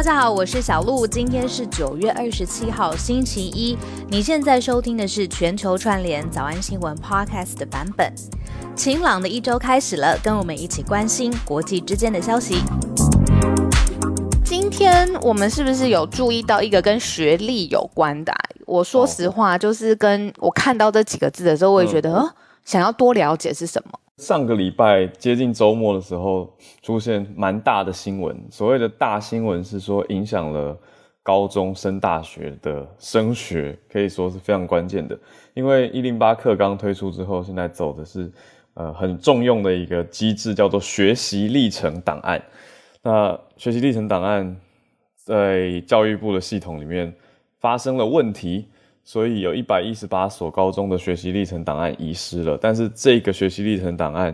[0.00, 3.76] 大家好，我是小鹿，今天是九月二十七号，星期一。
[4.08, 8.10] 你现在收听的是全球串联早安新闻 Podcast 的版本。
[8.74, 12.62] 晴朗的一周开始了，跟我们一起关心国际之间的消息。
[14.42, 18.32] 今天我们是不是有注意到一个跟学历有关的？
[18.64, 22.34] 我说实话，就是跟我看到这几个字的时候，我也觉得，呃，
[22.70, 23.90] 想要多了解是什么。
[24.18, 26.48] 上个礼拜接近周末的时候，
[26.82, 28.40] 出现蛮大的新闻。
[28.48, 30.78] 所谓的大新闻是说，影响了
[31.20, 35.18] 高中升大学的升学，可以说是非常关键的。
[35.54, 38.30] 因为一零八课纲推出之后，现在走的是
[38.74, 42.40] 呃很重用的一个机制，叫做学习历程档案。
[43.02, 44.56] 那学习历程档案
[45.16, 47.12] 在教育部的系统里面
[47.58, 48.68] 发生了问题。
[49.12, 54.32] 所以有一百一十八所高中的学习历程档案遗失了，但是这个学习历程档案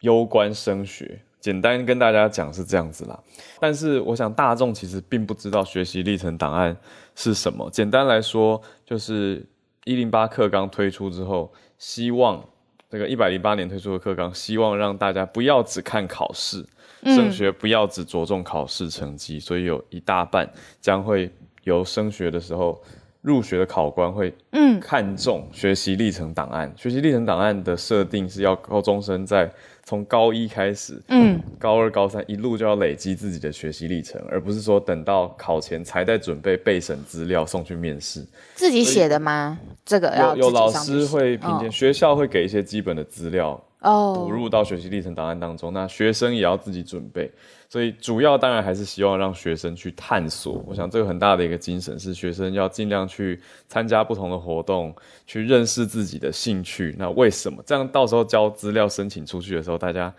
[0.00, 3.22] 攸关升学，简单跟大家讲是这样子啦。
[3.60, 6.74] 但是我想大众其实并不知道学习历程档案
[7.14, 7.68] 是什么。
[7.68, 9.44] 简单来说，就是
[9.84, 12.42] 一零八课纲推出之后，希望
[12.88, 16.64] 这个一百零八年推出的课纲，希望让大家不要只看考试，
[17.02, 21.30] 升学不要只着重考试成绩，所以有一大半将会
[21.64, 22.82] 由升学的时候。
[23.24, 26.70] 入学的考官会嗯看重学习历程档案。
[26.76, 29.50] 学习历程档案的设定是要高中生在
[29.82, 38.22] 从高一开始，嗯，高二、高三一路就要累积自己的学习历程，而不是说等到考前才在准备备审资料送去面试。
[38.54, 39.58] 自己写的吗？
[39.86, 43.58] 这个有有老师会评鉴，学校会给一些基本的资料。
[43.80, 47.30] 哦，补入到学习历程档案当中，那学生也要自己准备，
[47.74, 50.64] 所以主要当然还是希望让学生去探索。
[50.64, 54.94] 我想这个很大的一个精神是，学生要尽量去参加不同的活动，
[55.26, 56.94] 去认识自己的兴趣。
[56.96, 57.88] 那为什么这样？
[57.88, 60.14] 到时候交资料申请出去的时候，大家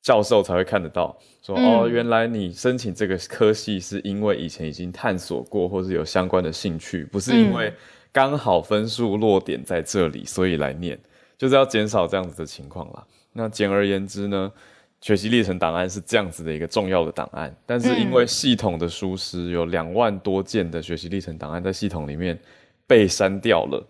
[0.00, 7.74] 教授才会看得到，说哦，原来你申请这个科系是因为以前已经探索过，或是有相关的兴趣，不是因为
[8.12, 10.96] 刚好分数落点在这里，所以来念。
[11.36, 13.04] 就是要减少这样子的情况啦。
[13.32, 14.52] 那简而言之呢，
[15.00, 22.38] 学习历程档案是这样子的一个重要的档案，但是因为系统的疏失，有两万多件的学习历程档案在系统里面
[22.86, 23.86] 被删掉了，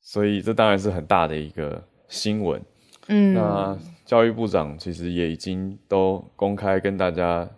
[0.00, 2.62] 所以这当然是很大的一个新闻。
[3.08, 7.48] 嗯，那教育部长其实也已经都公开跟大家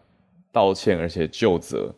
[0.51, 1.95] 道歉，而且就责。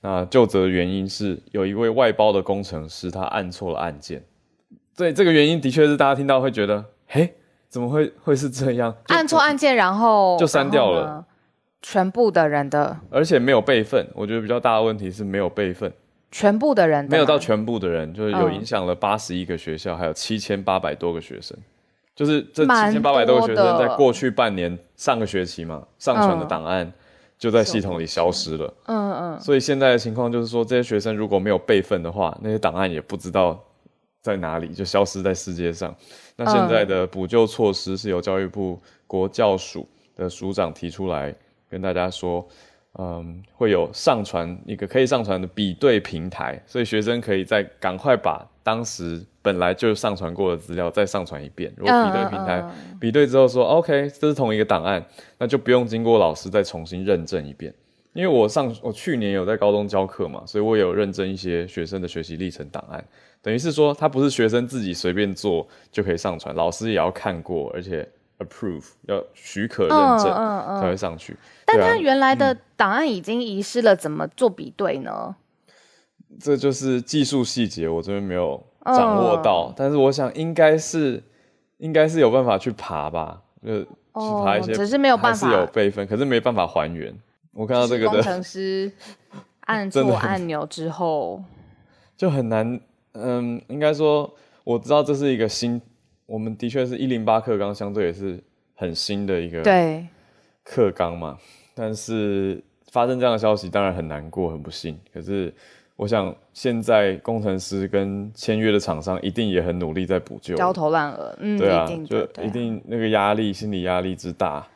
[0.00, 4.20] 那就责的原因是有一位外包的工程师他按错了按键。
[4.96, 7.32] 对这个原因，的确是大家听到会觉得，嘿，
[7.72, 8.94] 怎么会会是这样？
[9.08, 11.24] 按错按键，然后就删掉了
[11.80, 14.06] 全部的人的，而且没有备份。
[14.14, 15.90] 我觉得比较大的问题是没有备份，
[16.30, 21.56] 全部的人没有到全部的人，就是有影响了八十一个学校，还有七千八百多个学生。
[22.14, 26.92] 就是这七千八百多个学生，在过去半年上个学期嘛，上传的档案
[27.38, 28.74] 就在系统里消失了。
[28.84, 29.40] 嗯嗯。
[29.40, 33.58] 所以现在的情况就是说，这些学生如果没有备份的话，那些档案也不知道。
[34.22, 35.94] 在哪里就消失在世界上？
[36.36, 41.34] 那现在的补救措施是由教育部国教署的署长提出来
[41.68, 42.46] 跟大家说，
[42.98, 51.72] 嗯，会有上传一个可以上传的比对平台，所以学生可以再赶快把当时本来就上传过的资料再上传一遍。
[51.76, 52.64] 如果比对平台
[53.00, 55.04] 比对之后说 OK，这是同一个档案，
[55.38, 57.74] 那就不用经过老师再重新认证一遍。
[58.12, 63.02] 因为我上我去年有在高中教课嘛，所以我有认证一些学生的学习历程档案。
[63.42, 68.08] 等于是说，他不是学生自己随便做就可以上传，老师也要看过，而且
[68.38, 70.32] approve 要许可认证
[70.80, 71.36] 才会上去。
[71.66, 75.34] 但他原来的档案已经遗失了，怎么做比对呢？
[76.38, 79.74] 这就是技术细节，我这边没有掌握到。
[79.76, 81.20] 但是我想应该是
[81.78, 83.88] 应该是有办法去爬吧，就去
[84.44, 87.12] 爬一些，只是没有办法，是有备份，可是没办法还原。
[87.52, 88.92] 我看到这个工程师
[89.66, 91.42] 按错按钮之后
[92.16, 92.80] 就很难。
[93.12, 94.32] 嗯，应该说
[94.64, 95.80] 我知道这是一个新，
[96.26, 98.42] 我们的确是一零八课纲，相对也是
[98.74, 100.06] 很新的一个对
[100.64, 101.38] 课纲嘛。
[101.74, 104.98] 但是发生这样的消息，当然很难过，很不幸。
[105.12, 105.52] 可是
[105.96, 111.34] 我想，现在工程师跟签约的厂商一定也很努力在补救，焦头烂额。
[111.38, 114.66] 嗯，对啊，就一定那个压力，心理压力之大，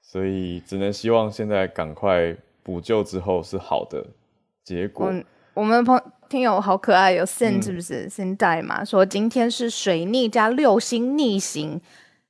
[0.00, 4.04] 所以只能希望现在赶快补救之后是好的
[4.64, 5.12] 结果。
[5.54, 6.00] 我们朋
[6.30, 8.84] 听友好可爱，有 Sin 是不是 Sin 带嘛？
[8.84, 11.80] 说今天是水逆加六星逆行，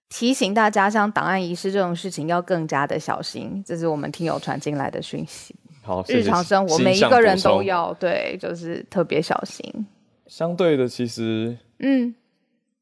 [0.08, 3.62] 提醒大家像档案遗失这种事情要更加的小心。
[3.64, 5.54] 这是我们听友传进来的讯息。
[5.82, 9.86] 好，日常生活每一个人都要对，就是特别小心。
[10.26, 12.14] 相对的，其实嗯，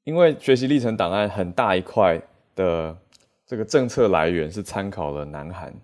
[0.05, 2.21] 因为学习历程档案很大一块
[2.55, 2.97] 的
[3.45, 5.75] 这个政策来源是参考了南韩。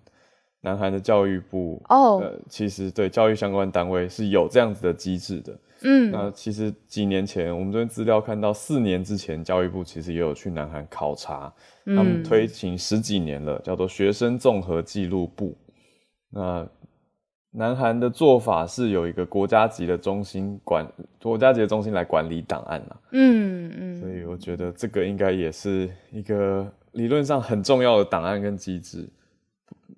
[0.65, 5.55] 南韩的教育部哦，呃，其实对教育相关单位是有这样子的机制的。
[5.83, 11.53] 嗯，那其实几年前，我们这边资料看到，四年之前，教育部其实也有去南韩考察，
[11.85, 15.55] 他们推行十几年了，叫做学生综合记录部。
[16.31, 16.67] 那
[17.51, 20.83] 南韩的做法是有一个国家级的中心管，
[21.21, 22.97] 国家级的中心来管理档案啦。
[23.11, 29.07] 嗯嗯，所以我觉得这个应该也是一个理论上很重要的档案跟机制，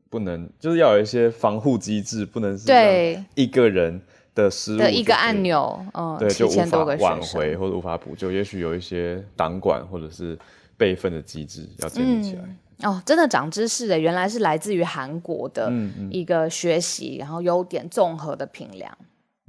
[0.09, 3.24] 不不能就是要有一些防护机制，不能是对。
[3.36, 4.01] 一个人
[4.33, 10.38] 的失误的一个按钮，嗯，对，七就无法挽回或者无法补救，也许有一些党管或者是
[10.77, 12.44] 备份的机制要建立起来。
[12.83, 15.71] 哦，真的长知识的，原来是来自于韩国的
[16.12, 18.98] 一个学习，然后优点综合的评量。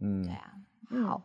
[0.00, 0.22] 嗯。
[0.22, 0.52] 对，啊，
[0.90, 1.20] 好，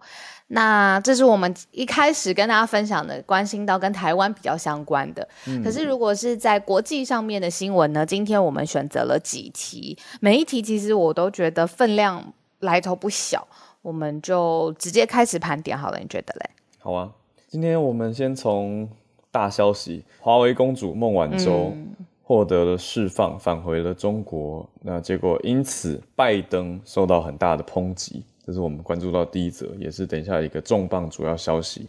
[0.48, 5.28] 那这是我们一开始跟大家分享的，关心到跟台湾比较相关的。
[5.48, 8.06] 嗯可是如果是在国际上面的新闻呢？
[8.06, 13.48] 今天我们选择了几题，每一题其实我都觉得分量来头不小，
[13.82, 16.50] 我们就直接开始盘点好了，你觉得嘞？
[16.80, 17.10] 好啊。
[17.48, 18.90] 今天我们先从
[19.30, 24.68] 大消息，华为公主孟晚舟嗯获得了释放，返回了中国。
[24.82, 31.88] 那结果因此拜登受到很大的抨击，这是我们关注到第一则，也是等一下一个重磅主要消息。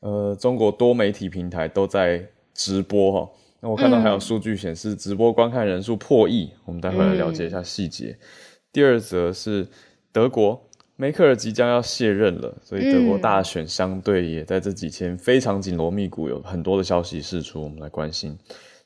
[0.00, 3.30] 呃，中国多媒体平台都在直播哈。
[3.60, 8.18] 那我看到还有数据显示，直播观看人数破亿，我们待会来了解一下细节。
[8.72, 9.68] 第二则是
[10.10, 10.60] 德国
[10.96, 18.36] 梅克尔即将要卸任了，所以德国大选相对也在这几天非常紧锣密鼓，有很多的消息释出，我们来关心。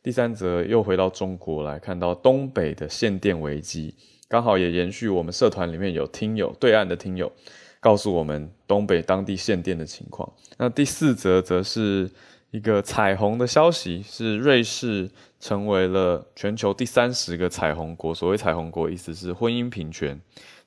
[0.03, 3.95] 第三则又回到中国来看到东北的限电危机，
[4.29, 7.31] 刚好也延续我们社团里面有听友对岸的听友
[7.81, 10.31] 告诉我们东北当地限电的情况。
[10.59, 12.11] 那第四则则是
[12.51, 15.09] 一个彩虹的消息，是瑞士
[15.39, 18.15] 成为了全球第三十个彩虹国。
[18.15, 20.21] 所谓彩虹国，意思是婚姻平权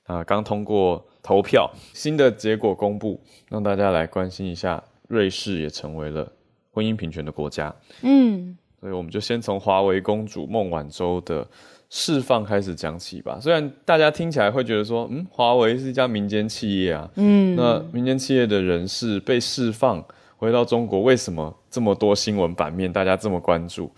[0.03, 3.19] 啊，刚通过投票，新的结果公布，
[3.49, 6.31] 让大家来关心一下，瑞士也成为了
[6.71, 7.75] 婚姻平权的国家。
[8.01, 11.45] 嗯所以我们就先从华为公主孟晚舟的
[11.89, 13.39] 释放开始讲起吧。
[13.41, 20.03] 虽然大家听起来会觉得说，嗯，华为是一家民间企业啊，嗯，那民间企业的人士被释放
[20.37, 23.91] 回到中国，为什么这么多新闻版面大家这么关注？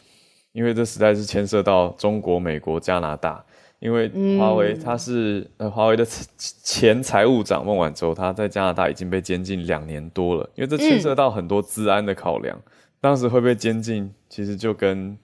[0.53, 3.43] 因为这实在是牵涉到中国、美国、加拿大。
[3.79, 4.07] 因为
[4.37, 6.05] 华为它是、呃华为的
[6.37, 12.55] 前财务长孟晚舟，他在加拿大已经被监禁两年多了，因为这牵涉到很多治安的考量。
[12.99, 15.17] 当时会被监禁，其实就跟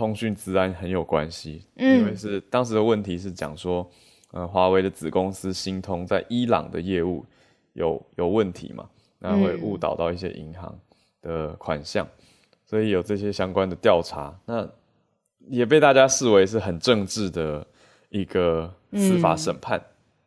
[0.00, 3.86] 通讯治安很有关系，因为是当时的问题是讲说，
[4.30, 7.22] 呃，华为的子公司新通在伊朗的业务
[7.74, 8.88] 有有问题嘛，
[9.18, 10.74] 那会误导到一些银行
[11.20, 12.08] 的款项，
[12.64, 14.66] 所以有这些相关的调查，那
[15.50, 17.66] 也被大家视为是很政治的
[18.08, 19.78] 一个司法审判。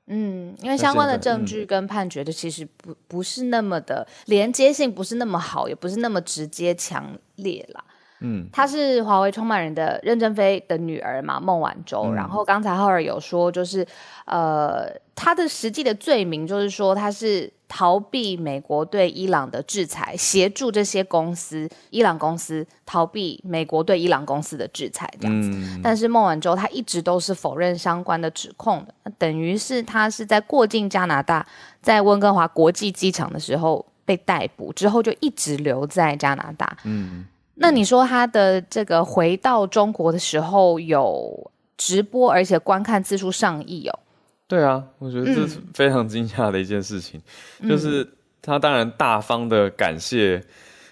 [0.06, 7.84] 嗯，因为相关的证据跟判决的其实不不是那么的连接性，不是那么好，也不是那么直接强烈啦。
[8.24, 12.12] 嗯，她是华为创办人的任正非的女儿嘛，孟晚舟。
[12.14, 13.86] 然后刚才浩尔有说，就是
[14.26, 25.80] 呃，她的实际的罪名就是说她是逃避美国对伊朗的制裁，协助这些公司，伊朗公司逃避美国对伊朗公司的制裁这样子。
[25.84, 31.46] 但是孟晚舟她一直都是否认相关的指控的，等于是她是在过境加拿大，
[31.82, 36.78] 在温哥华国际机场的时候被逮捕，之后就一直留在加拿大。
[36.84, 44.00] 嗯，那你说他的这个回到中国的时候有直播，而且观看次数上亿哦。
[44.48, 47.22] 对啊，我觉得这是非常惊讶的一件事情，
[47.68, 48.08] 就是
[48.42, 50.44] 他当然大方的感谢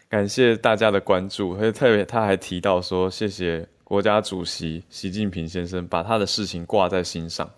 [0.09, 7.49] 感谢大家的关注，而且特别他还提到说谢谢国家主席习近平先生把他的事情挂在心上，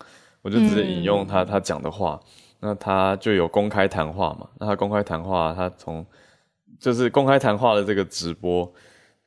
[0.42, 2.20] 我就直接引用他、他讲的话，
[2.60, 6.04] 那他就有公开谈话嘛，那他公开谈话，他从
[6.78, 8.70] 就是公开谈话的这个直播，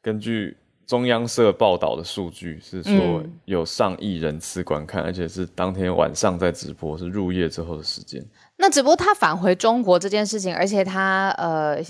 [0.02, 8.26] 根据中央社报道的数据是说嗯有上亿人次观看，而且是当天晚上在直播，是入夜之后的时间。
[8.56, 11.84] 那只不过他返回中国这件事情，而且他呃，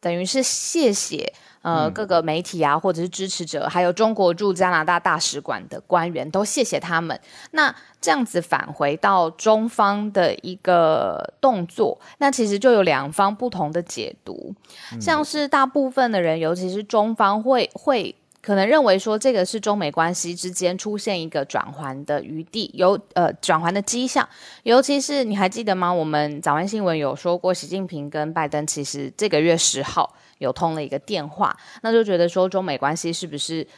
[0.00, 7.20] 等于是谢谢呃、各个媒体啊，或者是支持者，还有中国驻加拿大大使馆的官员，都谢谢他们。
[7.50, 14.54] 那这样子返回到中方的一个动作，那其实就有两方不同的解读，
[15.00, 18.14] 像是大部分的人，尤其是中方会会。
[18.48, 24.26] 可能认为说这个是中美关系之间出现一个转环的余地，有呃转环的迹象，
[24.62, 25.92] 尤其是你还记得吗？
[25.92, 33.68] 我们早安新闻有说过，习近平跟拜登其实这个月十号有通了一个电话，那就觉得说中美关系是不是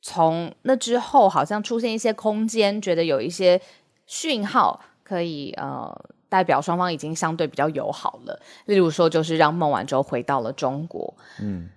[0.00, 3.60] 从那之后好像出现一些空间，觉得有一些
[4.06, 5.94] 讯号可以呃
[6.30, 8.40] 代表双方已经相对比较友好了。
[8.64, 11.12] 例如说，就是让孟晚舟回到了中国。
[11.42, 11.68] 嗯。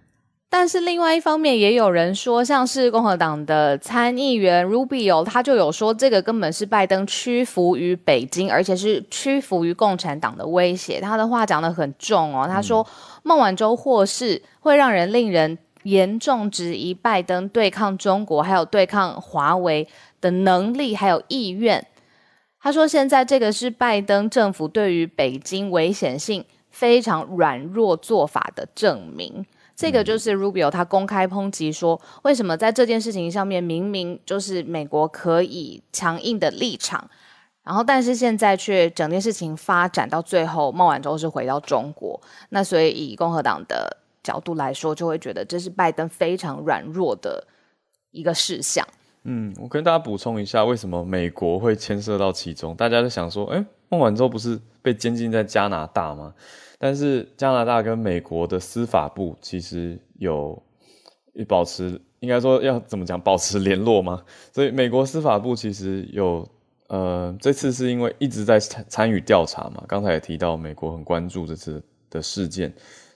[0.49, 11.01] 但是另外一方面，也有人说，像是共和党的参议员 Rubio，他就有说，这个根本是拜登屈服于北京，而且是屈服于共产党的威胁。
[11.01, 12.87] 他的话讲得很重哦，他说
[13.23, 19.87] 孟晚舟获释会让人令人严重质疑拜登对抗中国还有对抗华为
[20.21, 21.85] 的能力还有意愿。
[22.61, 29.45] 他说现在这个是拜登政府对于北京危险性非常软弱做法的证明。
[29.77, 37.07] 这个就是 Rubio 他公开抨击说，为什么在这件事情上面明明就是美国可以强硬的立场，
[37.63, 42.19] 然后但是现在却整件事情发展到最后，孟晚舟是回到中国，
[42.49, 47.45] 那所以以共和党的角度来说，就会觉得这是拜登非常软弱的
[48.09, 48.83] 一个事项。
[49.25, 52.73] 嗯，我跟大家补充一下，为什么美国会牵涉到其中？
[52.75, 56.33] 大家就想说，哎，孟晚舟不是被监禁在加拿大吗？
[56.79, 60.61] 但是加拿大跟美国的司法部其实有
[61.47, 64.23] 保持，应该说要怎么讲，保持联络吗？
[64.53, 66.47] 所以美国司法部其实有，
[66.87, 69.83] 呃，这次是因为一直在参参与调查嘛。
[69.87, 72.71] 刚才也提到，美国很关注这次的事件。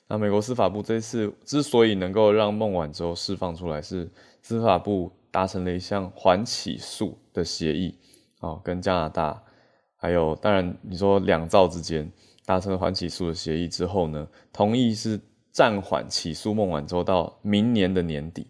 [0.08, 4.10] 那美国司法部这次之所以能够让孟晚舟释放出来，是
[4.42, 7.96] 司法部达成了一项缓起诉的协议，
[8.40, 9.42] 哦，跟加拿大，
[9.96, 12.12] 还有当然你说两造之间。
[12.46, 15.20] 达成了缓起诉的协议之后呢，同意是
[15.52, 18.48] 暂缓起诉孟晚舟到明年的年底。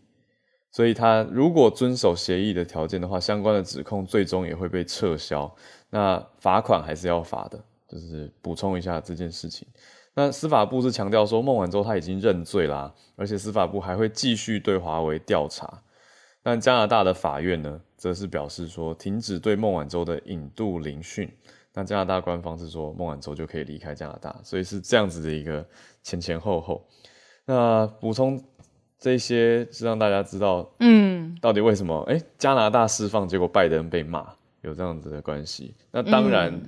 [0.71, 5.53] 所以他如果遵守协议的条件的话，相关的指控最终也会被撤销。
[5.89, 9.67] 那罚款还是要罚的，就是补充一下这件事情。
[10.13, 15.81] 那司法部是强调说孟晚舟他已经认罪啦，而且司法部还会继续对华为调查。
[16.41, 21.29] 但加拿大的法院呢，则是表示说停止对孟晚舟的引渡聆讯。
[21.73, 25.65] 那加拿大官方是说孟晚舟就可以离开加拿大，所以是这样子的一个
[26.03, 26.85] 前前后后。
[27.45, 28.43] 那补充
[28.99, 32.01] 这些是让大家知道，嗯，到底为什么？
[32.09, 34.27] 哎，加拿大释放，结果拜登被骂，
[34.63, 35.73] 有这样子的关系。
[35.91, 36.61] 那当然，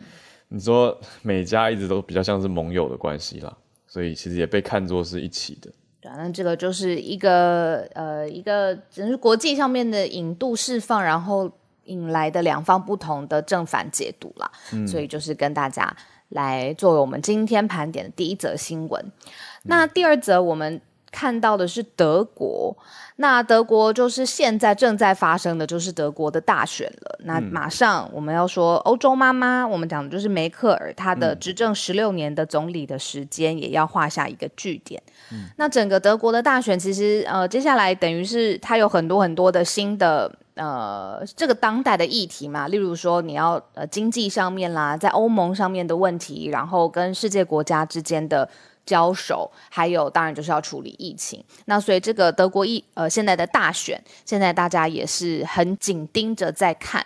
[0.47, 5.69] 你说美加一直都比较像是盟友的关系啦，所以其实也被看作是一起的。
[5.99, 11.51] 对，那这个就是一个呃一个只是国际上面的引渡释放，然后。
[11.85, 14.49] 引来的两方不同的正反解读啦，
[14.87, 15.95] 所以就是跟大家
[16.29, 19.11] 来作为我们今天盘点的第一则新闻。
[19.63, 22.75] 那第二则我们看到的是德国，
[23.17, 27.19] 那德国就是现在正在发生的就是德国的大选了。
[27.25, 35.01] 那马上我们要说欧洲妈妈，我们讲的就是梅克尔，她的执政十六年的总理的时间也要画下一个句点。
[35.57, 40.31] 那整个德国的大选，其实呃，接下来等于是它有很多很多的新的。
[40.55, 48.47] 呃，这个当代的议题嘛，例如说你要呃经济上面啦，在欧盟上面的问题，然后跟世界国家之间的
[48.85, 51.43] 交手，还有当然就是要处理疫情。
[51.65, 57.03] 那所以这个德国疫呃现在的大选，现在大家也是很紧盯着在看。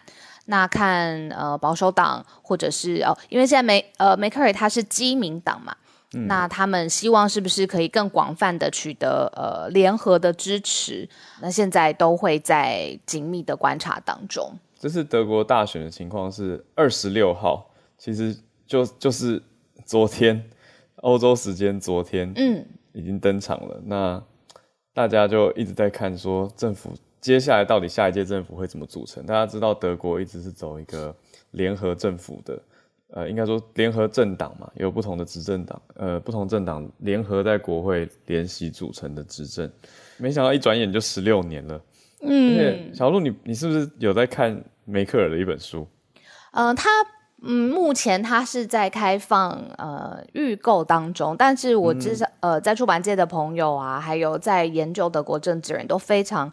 [0.50, 5.76] 那看呃保守党或者是哦，因为现在梅呃梅克尔他是基民党嘛。
[6.12, 11.08] 那他们希望是不是可以更广泛的取得呃联合的支持？
[11.42, 14.58] 那现在都会在紧密的观察当中。
[14.80, 18.34] 这次德国大选的情况是二十六号，其实
[18.66, 19.44] 就就是
[19.86, 20.50] 昨天
[20.98, 23.82] 欧洲时间昨天，嗯，已经登场了。
[23.86, 24.24] 那
[24.94, 29.26] 大家就一直在看说政府接下来到底下一届政府会怎么组成？
[29.26, 31.14] 大家知道德国一直是走一个
[31.52, 32.58] 联合政府的。
[33.14, 39.72] 呃，应该说联合政党嘛，有不同的执政党，呃，不同政党联合在国会联席组成的执政，
[40.18, 41.82] 没想到一转眼就十六年了。
[42.22, 45.88] 嗯，小鹿，你你是不是有在看梅克尔的一本书？
[46.52, 46.90] 呃，他
[47.44, 56.52] 嗯，目前他是在开放呃预购当中，但是我知道呃，在出版界的朋友啊，还有在研究德国政治人都非常。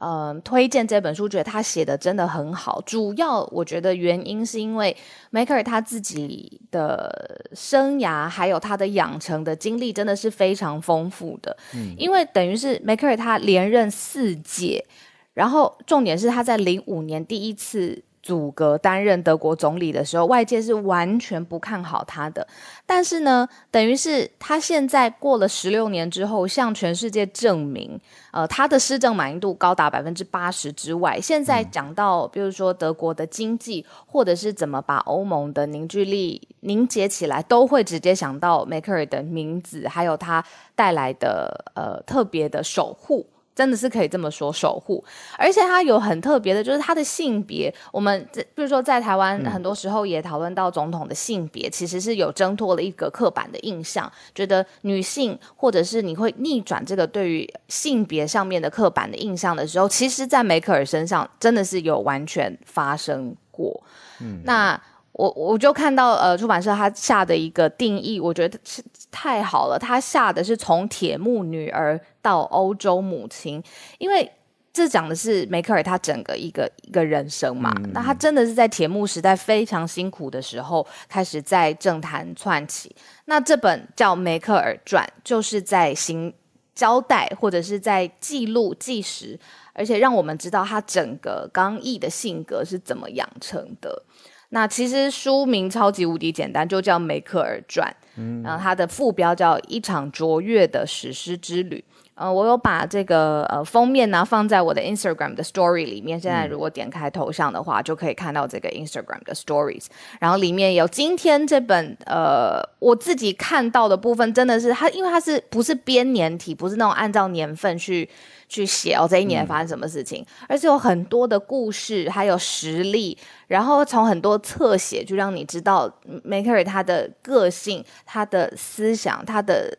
[0.00, 2.80] 嗯，推荐这本书，觉得他写的真的很好。
[2.84, 4.96] 主要我觉得原因是因为
[5.30, 11.56] 梅克尔他自己的生涯，还有他的养成的经历，真的是非常丰富的。
[11.74, 14.84] 嗯，因为等于是梅克尔他连任四届，
[15.32, 18.02] 然后重点是他在零五年第一次。
[18.24, 22.48] 阻隔担任德国总理的时候，外界是完全不看好他的。
[22.86, 28.00] 但是呢，等于是他现在过了十六年之后，向全世界证明，
[28.32, 31.20] 呃，他的施政满意度高达百分之八十之外。
[31.20, 40.42] 现在讲到，比如说德国的经济，或者是怎么把欧盟的凝聚力凝结起来，都会直接想到梅克尔的名字，还有他
[40.74, 43.26] 带来的呃特别的守护。
[43.54, 45.02] 真的是可以这么说守护，
[45.38, 47.72] 而且它有很特别的，就是它的性别。
[47.92, 63.82] 我们比如说在台湾，很多时候也讨论到总统的性别，其实是有挣脱了一个刻板的印象，觉得女性或者是你会逆转这个对于性别上面的刻板的印象的时候，其实，在梅克尔身上真的是有完全发生过。
[64.20, 64.80] 嗯，那。
[65.16, 68.82] 我我就看到呃出版社他下的一个定义，我觉得是
[69.12, 69.78] 太好了。
[69.78, 73.62] 他下的是从铁木女儿到欧洲母亲，
[73.98, 74.32] 因为
[74.72, 77.70] 这讲的是梅克尔他整个一个一个人生嘛。
[77.92, 82.96] 那他真的是在铁幕时代非常辛苦的时候开始在政坛窜起。
[83.26, 86.32] 那这本叫《梅克尔传》，就是在行
[86.74, 89.38] 交代或者是在记录纪实，
[89.74, 94.02] 而且让我们知道他整个刚毅的性格是怎么养成的。
[94.48, 101.84] 那其实书名超级无敌简单，就叫《梅克尔传》，嗯然后它的副标叫《一场卓越的史诗之旅》。
[102.16, 106.18] 呃，我有把这个呃封面呢放在我的 Instagram 的 Story 里面。
[106.18, 109.86] 现在如果点开头像的话，就可以看到这个 Instagram 的 Stories。
[110.20, 118.08] 然后里面有今天这本呃我自己看到的部分，真的是它，因为它是不是编年体，不是那种按照年份去
[118.48, 123.18] 去写哦这一年发生什么事情，而是有很多的故事，还有实例，
[123.48, 125.92] 然后从很多侧写就让你知道
[126.24, 129.76] Maker 他的个性、他的思想、他的。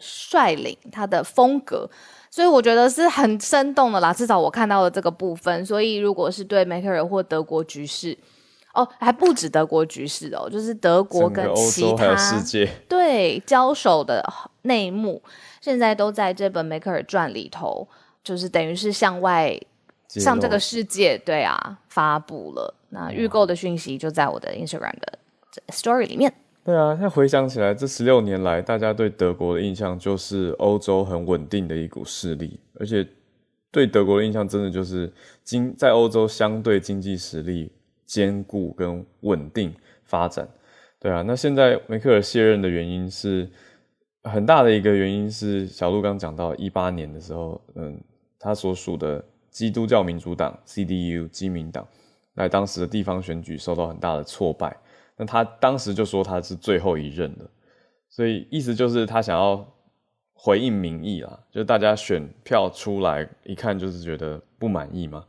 [0.00, 1.88] 率领他的风格，
[2.30, 4.12] 所以我觉得是很生动的啦。
[4.12, 5.64] 至少我看到了这个部分。
[5.64, 8.16] 所以如果是对梅克尔或德国局势，
[8.74, 14.22] 哦，还不止德国局势哦，就是德国跟其他世界 对交手的
[14.62, 15.22] 内幕，
[15.60, 17.88] 现在都在这本梅克尔传里头，
[18.22, 19.58] 就是等于是向外
[20.08, 22.74] 向这个世界对啊发布了。
[22.90, 25.18] 那预购的讯息就在我的 Instagram 的
[25.68, 26.32] Story 里面。
[26.68, 33.08] 对啊，现在回想起来，这十六年来，大家对德国的印象就是欧洲很稳定的一股势力，而且
[33.70, 35.10] 对德国的印象真的就是
[35.42, 37.72] 经在欧洲相对经济实力
[38.04, 40.46] 坚固跟稳定发展。
[41.00, 43.48] 对啊，那现在梅克尔卸任的原因是
[44.24, 47.98] 很大的一个原因是小鹿刚讲到一八年的时候，嗯，
[48.38, 51.88] 他所属的基督教民主党 CDU 基民党
[52.36, 54.76] 在当时的地方选举受到很大的挫败。
[55.18, 57.50] 那他当时就说他是最后一任了，
[58.08, 59.66] 所以意思就是他想要
[60.32, 65.24] 回应民意啦，就大家选票出来一看就是觉得不满意嘛，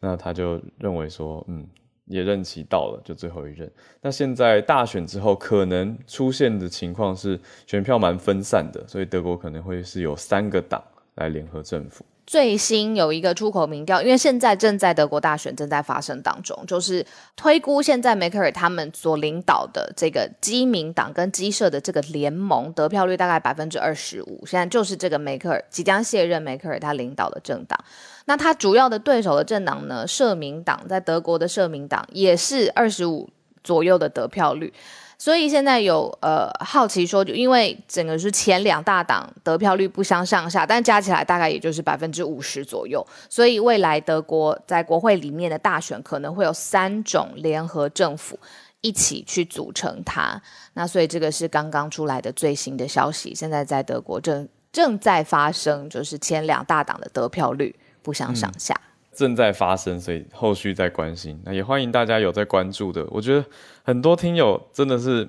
[0.00, 1.68] 那他就认为说，嗯，
[2.06, 3.70] 也任期到了，就最后一任。
[4.00, 10.82] 那现在大选之后可能出现的情况是选票蛮分散的，所以德国可能会是有三个党
[11.16, 12.04] 来联合政府。
[12.26, 27.78] 最新有一个出口民调，因为现在正在德国大选正在发生当中，就是推估现在梅克尔他们所领导的这个基民党跟基社的这个联盟得票率大概百分之二十五，现在就是这个梅克尔即将卸任梅克尔他领导的政党，
[28.24, 33.30] 那他主要的对手的政党呢，社民党在德国的社民党也是二十五
[33.62, 34.74] 左右的得票率。
[35.18, 43.04] 所以现在有呃好奇说，就因为整个是前两大党得票率不相上下，但加起来大概也就是百分之五十左右。
[43.30, 48.38] 所以未来德国在国会里面的大选可能会有三种联合政府
[48.82, 50.40] 一起去组成它。
[50.74, 58.78] 那所以这个是刚刚出来的最新的消息，现在在德国正正在发生，就是前两大党的得票率不相上下。
[59.16, 61.40] 正在发生，所以后续再关心。
[61.44, 63.04] 那也欢迎大家有在关注的。
[63.10, 63.44] 我觉得
[63.82, 65.28] 很多听友真的是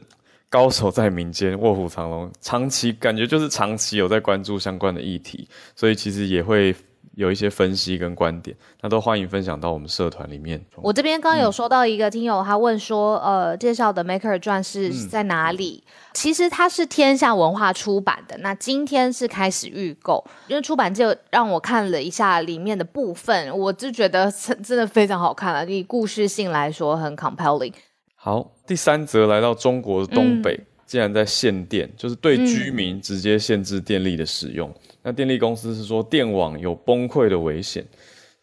[0.49, 6.75] 高手在民间，卧虎藏龙，长期感觉就是长期有在关注相关的议题，所以其实也会。
[7.15, 10.63] 有一些分析跟观点，那都欢迎分享到我们社团里面。
[10.75, 15.83] 我这边刚刚有收到一个听友，他问说，呃，介绍的《Maker 传》是在哪里？
[16.13, 18.37] 其实它是天下文化出版的。
[18.39, 24.31] 那今天是开始预购，因为出版就让我看了一下里面的部分，我就觉得
[24.63, 25.65] 真的非常好看了。
[25.69, 27.73] 以故事性来说，很 compelling。
[28.15, 34.73] 好，第三则来到中国东北，竟然在限电，就是对居民直接限制电力的使用。
[35.07, 37.81] 那电力公司是说电网有崩溃的危险，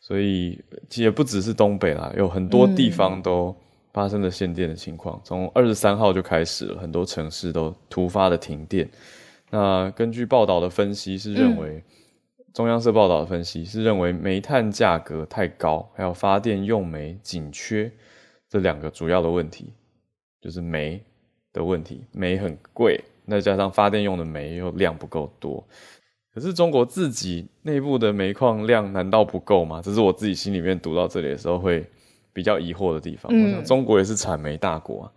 [0.01, 0.59] 所以
[0.95, 3.55] 也不只是东北啦，有很多地方都
[3.93, 5.21] 发生了限电的情况。
[5.23, 8.89] 从二十三号就开始了，很多城市都突发的停电。
[9.51, 11.85] 那根据报道的分析是认为，
[12.55, 17.93] 中央社报道的分析是认为煤炭价格太高，还有发电用煤紧缺
[18.49, 19.71] 这两个主要的问题，
[20.41, 20.99] 就是煤
[21.53, 25.63] 的问题，煤很贵，那加上发电用的煤又量不够多。
[26.35, 29.81] 可是中国自己内部的煤矿量难道不够吗？
[29.85, 31.89] 这是我自己心里面读到这里的时候会
[32.33, 33.33] 比较疑惑的地方。
[33.33, 35.11] 我想中国也是产煤大国啊，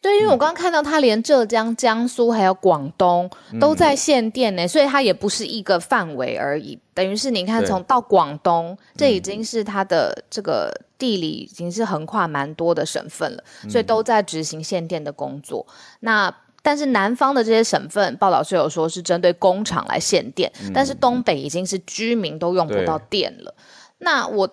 [0.00, 6.78] 对，因为我刚刚看到他连浙江、江苏还有广东都在限电呢，所以它也不是一个范围而已。
[6.94, 15.66] 等于是你看，从到广东，这已经是它的这个地理已经是横跨蛮多的省份了，所以都在执行限电的工作。
[16.00, 23.54] 那但是南方的这些省份，报道是有说是针对工厂来限电，但是东北已经是居民都用不到电了。
[23.98, 24.48] 那我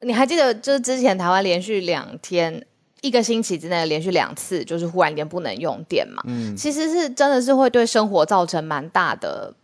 [0.00, 2.64] 你还记得，就是之前台湾连续两天。
[3.02, 9.54] 一个星期之内连续两次，就是忽然间不能用电嘛，嗯，其实是真的是会对生活造成蛮大的，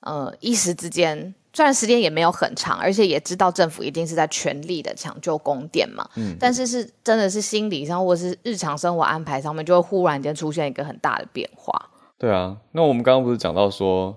[0.00, 11.90] 呃，一时之间，虽然时间也没有很长，而且也知道政府一定是在全力的抢救供电嘛，嗯，但是是真的是心理上或者是日常生活安排上面，就会忽然间出现一个很大的变化。
[12.16, 14.16] 对啊，那我们刚刚不是讲到说，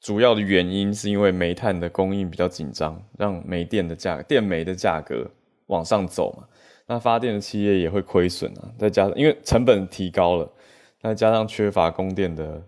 [0.00, 5.28] 主要的原因是因为煤炭的供应比较紧张，让煤电的价电煤的价格
[5.66, 6.44] 往上走嘛。
[6.86, 10.48] 那发电的企业也会亏损啊，再加上因为成本提高了，
[11.02, 12.62] 再加上缺乏供电的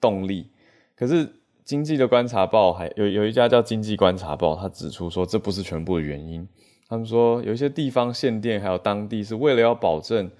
[0.00, 0.50] 动力。
[0.94, 1.26] 可是
[1.64, 6.46] 经济的观察报还有有一家叫经济观察报，他指出说这不是全部的原因。
[6.88, 10.30] 他们说有一些地方限电，还有当地是为了要保证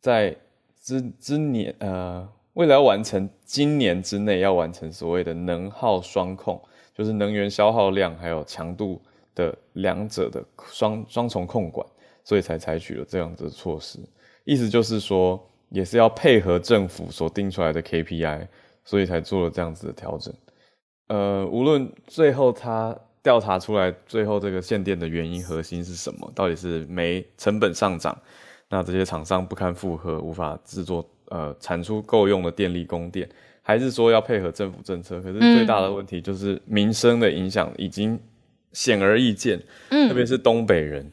[0.00, 0.36] 在
[0.82, 6.60] 之之年呃，为了要完成今年之内要完成所谓的能耗双控，
[6.94, 9.00] 就是能源消耗量还有强度。
[9.32, 11.86] 的两者的双双重控管，
[12.24, 14.00] 所以才采取了这样的措施。
[14.44, 18.48] 意思就是说，也是要配合政府所定出来的 KPI，
[18.90, 20.34] 所以才做了这样子的调整。
[21.06, 28.18] 呃，无论最后他调查出来，最后这个限电的原因核心是什么，到底是煤成本上涨，
[28.68, 33.28] 那这些厂商不堪负荷，无法制作呃产出够用的电力供电，
[33.62, 35.20] 还是说要配合政府政策？
[35.20, 38.18] 可是最大的问题就是民生的影响已经。
[38.72, 41.04] 显而易见，嗯，特别是东北人，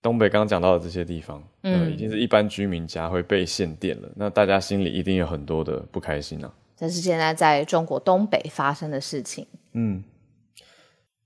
[0.00, 6.54] 东北刚刚讲到的这些地方，嗯，已经是一般居民家会被限电了，那大家心里一定有很多的不开心啊。
[6.76, 9.46] 这是现在在中国东北发生的事情。
[9.72, 10.02] 嗯，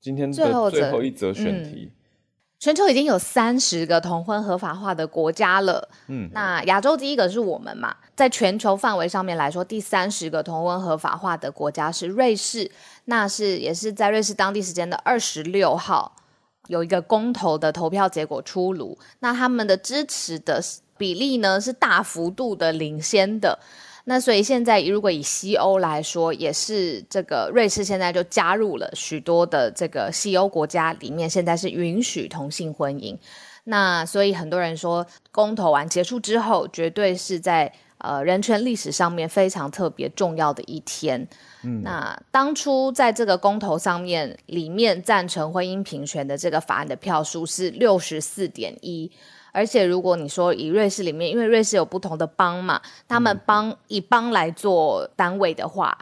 [0.01, 1.93] 今天最后最后一则选题。
[2.61, 12.69] 全球已经有三十个同婚合法化的国家了，嗯，那亚洲第一个是我们嘛，在全球范围上面来说，第三十个同婚合法化的国家是瑞士，
[13.05, 16.17] 那是也是在瑞士当地时间的二十六号
[16.67, 20.61] 有一个公投的投票结果出炉，那他们的支持的
[20.97, 23.61] 比例呢是大幅度的领先的。
[24.09, 33.15] 那所以现在，如果以西欧来说，也是这个瑞士现在就加入了许多的这个西欧国家里面，现在是允许同性婚姻。
[33.65, 41.29] 那所以很多人说，公投完结束之后，绝对是在呃人权历史上面非常特别重要的一天。
[41.63, 49.13] 嗯，那当初在这个公投上面，里面赞成婚姻平权的这个法案的票数是六十四点一。
[49.59, 55.99] 而且，如果你说以瑞士里面，因为瑞士有不同的邦嘛，他们邦以邦来做单位的话，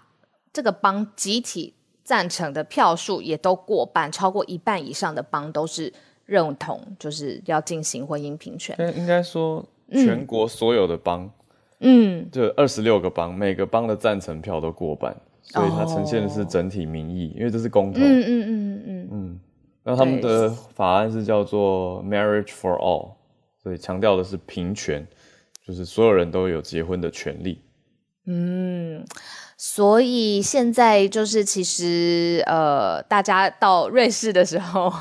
[0.52, 1.72] 这个邦集体
[2.04, 5.90] 赞成的票数也都过半，超过一半以上的邦都是
[6.26, 8.76] 认同，就是要进行婚姻平权。
[8.94, 11.30] 应该说，全国所有的邦，
[11.80, 18.00] 嗯，就二十六个邦，每个邦的赞成票都过半，所以它呈现的是整体民意，因为这是公投。
[18.00, 19.40] 嗯嗯嗯嗯嗯。
[19.82, 23.15] 那他们的法案是叫做 Marriage for All。
[23.66, 25.04] 对，强调的是平权，
[25.66, 27.60] 就是所有人都有结婚的权利。
[28.26, 29.04] 嗯，
[29.56, 34.92] 所以现在就是其实呃，大家到瑞士的时候，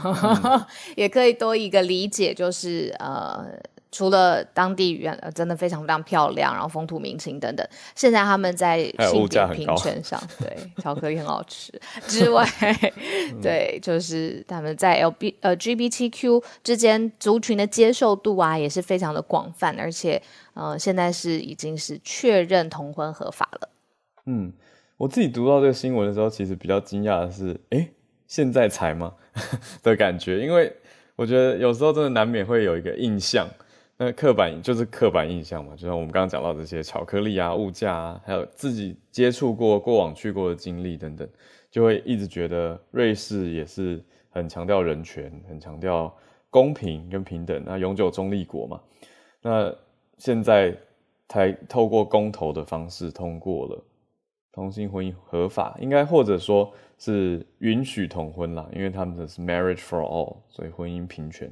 [0.97, 3.45] 也可以多一个理解，就是呃。
[3.95, 10.53] 除了当地原真的非常非常漂亮，然后风土民情等等，现在他们在性别平权上，对
[10.83, 11.71] 巧克力很好吃
[12.05, 12.45] 之外，
[13.41, 20.21] 对，就是他们在 L B 呃 G B T Q 之间族群的接受度啊，也是非常的广泛，而且
[20.55, 23.69] 呃现在是已经是确认同婚合法了。
[24.25, 24.51] 嗯，
[24.97, 27.87] 我自己读到这个新闻的时候，其实比较惊讶的是，哎，
[28.27, 29.13] 现在才吗
[29.81, 30.39] 的感觉？
[30.39, 30.75] 因为
[31.15, 33.47] 我觉得有时候真的难免会有一个印象。
[33.97, 41.25] 那刻板就是刻板印象嘛，就像我们刚刚讲到这些巧克力啊、物价啊，还有自己接触过、过往去过的经历等等，
[41.71, 46.13] 就会一直觉得瑞士也是很强调人权、很强调
[46.49, 48.81] 公平跟平等那永久中立国嘛。
[49.41, 49.73] 那
[50.17, 50.75] 现在
[51.29, 53.81] 才透过公投的方式通过了
[54.51, 61.49] 同性婚姻合法，应该或者说是允许同婚啦，因为他们的是 marriage for all，所以婚姻平权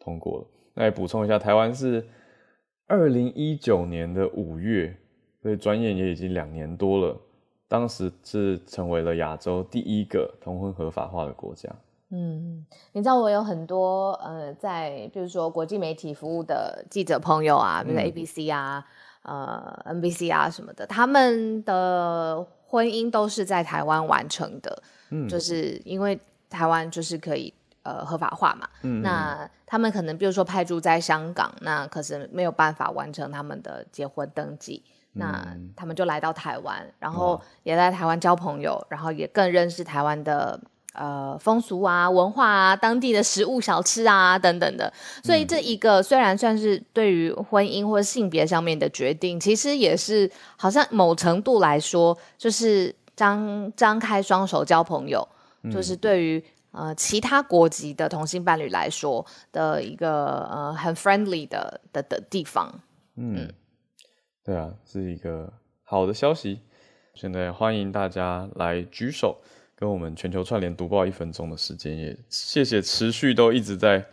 [0.00, 0.46] 通过了。
[0.74, 2.06] 来补充一下，台湾是
[2.86, 4.96] 二零一九年的五月，
[5.42, 7.16] 所以转眼也已经两年多了。
[7.66, 11.68] 当时是成为了亚洲第一个同婚合法化的国家。
[12.10, 18.84] 嗯，你知道我有很多呃，在比如说国际媒体服务的记者朋友啊，比如说 ABC 啊、
[19.22, 27.52] 呃 NBC 啊什么的，他们的婚姻都是在台湾完成的，嗯，就是因为台湾就是可以
[27.84, 40.60] 呃合法化嘛，嗯，那他们可能比如说派驻在香港，那可是没有办法完成他们的结婚登记，那他们就来到台湾，然后也在台湾交朋友，然后也更认识台湾的。
[40.96, 44.92] 呃，风俗啊，文化啊，当地的食物、小吃啊，等等的，
[45.24, 55.26] 所以这一个虽然算是对于婚姻或性别上面的决定，其实也是好像某程度来说，就是张张开双手交朋友，
[55.72, 56.40] 就是对于
[56.74, 62.80] 呃其他国籍的同性伴侣来说的一个呃很 friendly 的的的地方。
[63.16, 63.50] 嗯，
[64.44, 66.60] 对啊，是一个好的消息。
[67.14, 69.40] 现在欢迎大家来举手。
[69.76, 74.06] 跟我们全球串联读报一分钟的时间，也谢谢持续都一直在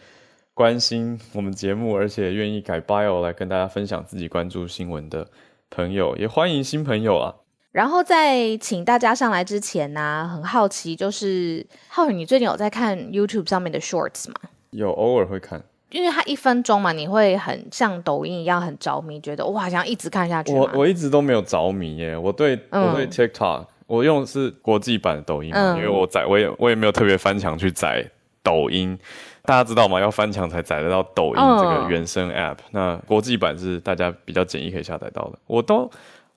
[0.55, 5.29] 关心我们节目，而且愿意改 bio 来跟大家分享自己关注新闻的
[5.69, 7.35] 朋友，也欢迎新朋友啊。
[7.71, 14.35] 然后在请大家上来之前呢，很好奇，就是浩宇，你最近有在看 YouTube 上面的 Shorts 吗？
[14.71, 20.53] 有，偶尔会看，因为它一分钟嘛，你会很像抖音一样很着迷，觉得哇，想一直看下去。
[20.53, 23.65] 我我一直都没有着迷耶，我对我对 TikTok。
[23.87, 28.09] 我用的是国际版的抖音，因为我载我也我也没有特别翻墙去载
[28.41, 28.97] 抖音，
[29.43, 29.99] 大家知道吗？
[29.99, 32.55] 要翻墙才载得到抖音这个原生 App。
[32.71, 35.91] 那国际版是大家比较简易可以下载到的，我都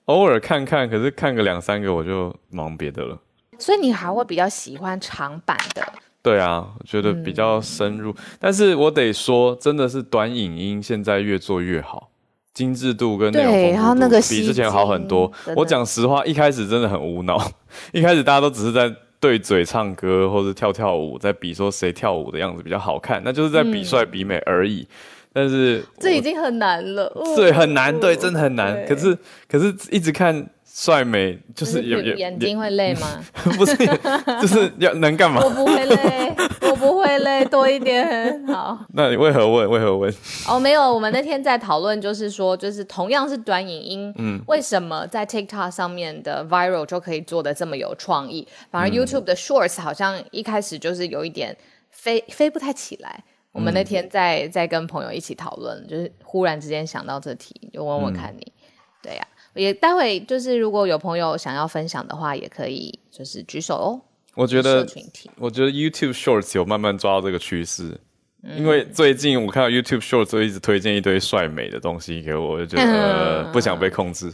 [0.05, 3.19] 偶尔看看，可是看个两三个我就忙别的了。
[3.57, 5.85] 所以你还会比较喜欢长版的？
[6.21, 8.13] 对啊，我觉得比较深入。
[8.39, 12.09] 但是我得说，真的是短影音现在越做越好。
[12.53, 15.29] 精致度跟内容丰富度比之前好很多。
[15.57, 17.37] 我讲实话，一开始真的很无脑。
[17.91, 18.89] 一开始大家都只是在
[19.19, 24.87] 对嘴唱歌或者跳跳舞，在比说谁跳舞的样子比较好看，那就是在比帅比美而已。
[25.35, 28.85] 但是这已经很难了， 对，很难，对，真的很难。
[28.87, 29.17] 可是，
[29.49, 30.47] 可是一直看。
[30.77, 33.23] 帅美就是有眼睛会累吗？
[33.55, 33.77] 不是，
[34.41, 35.39] 就是要能干嘛？
[35.41, 36.35] 我不会累，
[36.69, 38.85] 我不会累，多一点很好。
[38.93, 39.69] 那你为何问？
[39.69, 40.13] 为何问？
[40.49, 51.55] 哦，没有，我们那天在讨论，就是说，就是同样是短影音，嗯，为什么在 TikTok 上面的 viral 就可以做的这么有创意，反而 YouTube 的 Shorts 好像一开始就是有一点
[51.89, 53.23] 飞飞不太起来。
[53.55, 58.51] 我们那天在在跟朋友一起讨论，就是忽然之间想到这题，就问问看你，
[59.01, 59.25] 对呀。
[59.53, 64.01] 也待会就是如果有朋友想要分享的话，也可以就是举手哦。
[64.33, 64.85] 我觉得，
[65.37, 67.97] 我觉得 YouTube Shorts 有慢慢抓到这个趋势，
[68.57, 74.29] 因为最近我看到 YouTube Shorts 都一直推荐一堆帅美的东西给我，我就觉得不想被控制，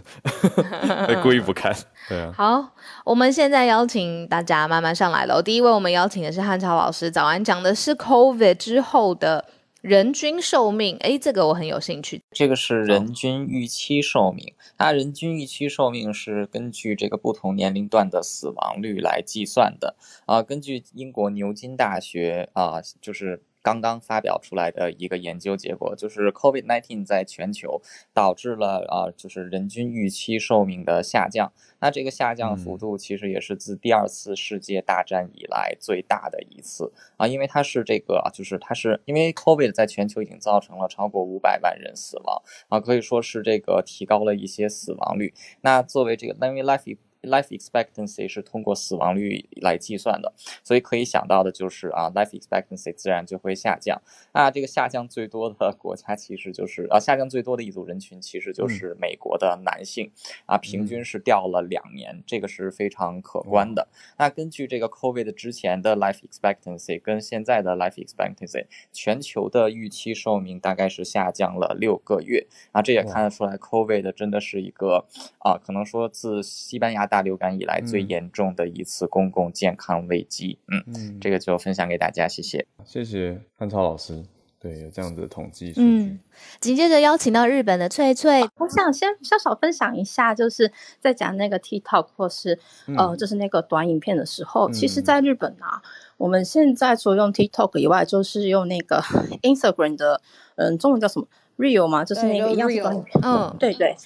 [1.22, 1.72] 故意不看。
[2.10, 2.34] 对啊。
[2.36, 5.42] 好，我们现在邀请大家慢慢上来了。
[5.42, 9.46] 第一位我们邀请的是汉超老师，早安，讲的是 COVID 之后的。
[9.82, 12.22] 人均寿命，哎，这个我很有兴趣。
[12.32, 19.96] 这个是人均预期寿命，它人均预期寿命是根据这个不同年龄段的死亡率来计算的
[20.28, 20.44] 啊。
[20.44, 23.42] 根据英国牛津大学啊，就是。
[23.62, 27.82] 刚刚发表出来的一个研究结果，就是 COVID-19 在全球
[28.14, 31.52] 导致了啊，就是人均预期寿命的下降。
[31.80, 45.34] 那这个下降幅度其实也是自第二次世界大战以来最大的一次啊，因为它是这个，就是它是因为 COVID 在全球已经造成了超过五百万人死亡啊，可以说是这个提高了一些死亡率。
[45.62, 46.98] 那作为这个 Living Life。
[47.24, 54.02] Life expectancy 是通过死亡率来计算的，所以可以想到的就是啊，life expectancy 自然就会下降。
[54.34, 60.12] 那这个下降最多的国家其实就是啊，下降最多的一组人群其实就是美国的男性
[60.48, 63.88] 啊，平均是掉了两年，这个是非常可观的。
[64.18, 75.06] 那根据这个 COVID 之前的 life expectancy 跟现在的 life expectancy，全球的预期寿命大概是下降了六个月啊，这也看得出来 COVID 真的是一个
[75.38, 77.11] 啊，可能说自西班牙。
[77.12, 84.24] 大流感以来最严重的一次公共健康危机，嗯，这个就分享给大家，谢谢，谢谢汉超老师，
[84.58, 86.18] 对，有这样子的统计数据。
[86.62, 90.72] 紧接着邀请到日本的翠翠，我想先稍稍分享一下，就是
[91.02, 92.58] 在讲那个 TikTok 或是
[92.96, 95.82] 呃，就是那个短影片的时候，其实，在日本啊，
[96.16, 99.02] 我们现在除了用 TikTok 以外，就是用那个
[99.44, 100.22] Instagram 的，
[100.56, 102.06] 嗯，中文叫什么？Real 吗？
[102.06, 103.98] 就是那个一样的短影片，嗯，对对。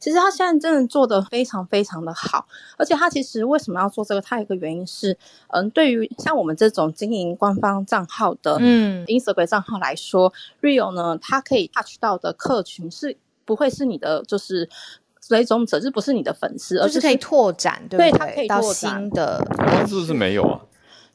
[0.00, 2.46] 其实他现在真的做的非常非常的好，
[2.78, 4.20] 而且他其实为什么要做这个？
[4.22, 5.16] 他有一个原因是，
[5.48, 10.32] 嗯，对于像我们这种经营官方账号的，嗯，Instagram 账号来说
[10.62, 14.68] ，Real 呢，它可以 touch 到的客群是不会是你的，就是
[15.20, 19.46] 追踪者，就不是你的粉丝，而是可以拓展，对，它可以到新的，
[19.86, 20.60] 是不是没有啊？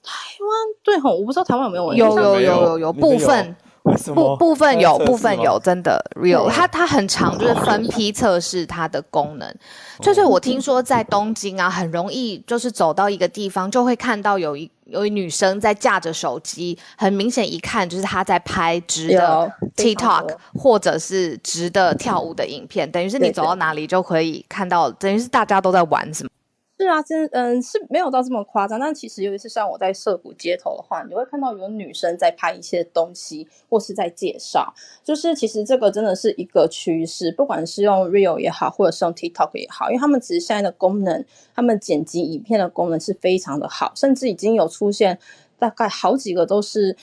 [0.03, 0.49] 台湾
[0.83, 3.55] 对吼，我不知道台湾有没有，有有没有有有有有部分。
[4.13, 6.49] 部部分有，部分有，真的 real。
[6.49, 9.55] 它它很长，就是分批测试它的功能。
[10.01, 26.29] 翠翠我听说在东京啊，很容易就是走到一个地方，就会看到有一有一女生在架着手机，很明显一看就是她在拍直的 TikTok 或者是直的跳舞的影片，等于是你走到哪里就可以看到，等于是大家都在玩什么。
[26.85, 34.71] 是啊，真嗯是没有到这么夸张，但其实尤其是像我在涩谷街头的话，你会看到有女生在拍一些东西，或是在介绍。
[35.03, 45.17] 就是其实这个真的是一个趋势，不管是用 Real 也好，或者是用 TikTok 也好，因为他们其实现在的功能，他们剪辑影片的功能是非常的好，甚至已经有出现
[45.57, 46.95] 大概好几个都是。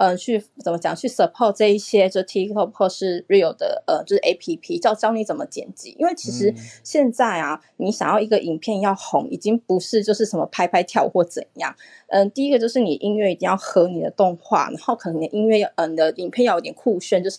[0.00, 0.96] 呃，去怎么讲？
[0.96, 5.94] 去 support 这一些就 TikTok 或是 Real 的呃，就是 A P P，教教你怎么剪辑。
[5.98, 11.76] 因为其实嗯现在啊，你想要一个影片要红，已经不是就是什么拍拍跳或怎样。
[12.08, 17.38] 嗯，第一个就是你音乐一定要合你的动画，然后可能你的音乐要，嗯，你的影片要有点酷炫，就是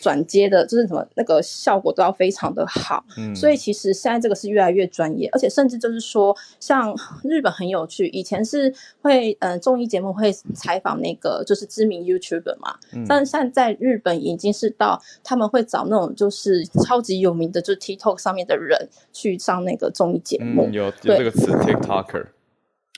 [0.00, 3.04] 转接的，就是什么那个效果都要非常的好。
[3.16, 20.66] 嗯所以其实现在这个是越来越专业，而且甚至就是说，像日本很有趣，以前是会呃综艺节目会采访那个就是知名 YouTuber 嘛，嗯但是现在在日本已经是到他们会找那种就是超级有名的，就是 TikTok 上面的人去上那个综艺节目。
[20.66, 22.26] 嗯有有对这个词 TikToker，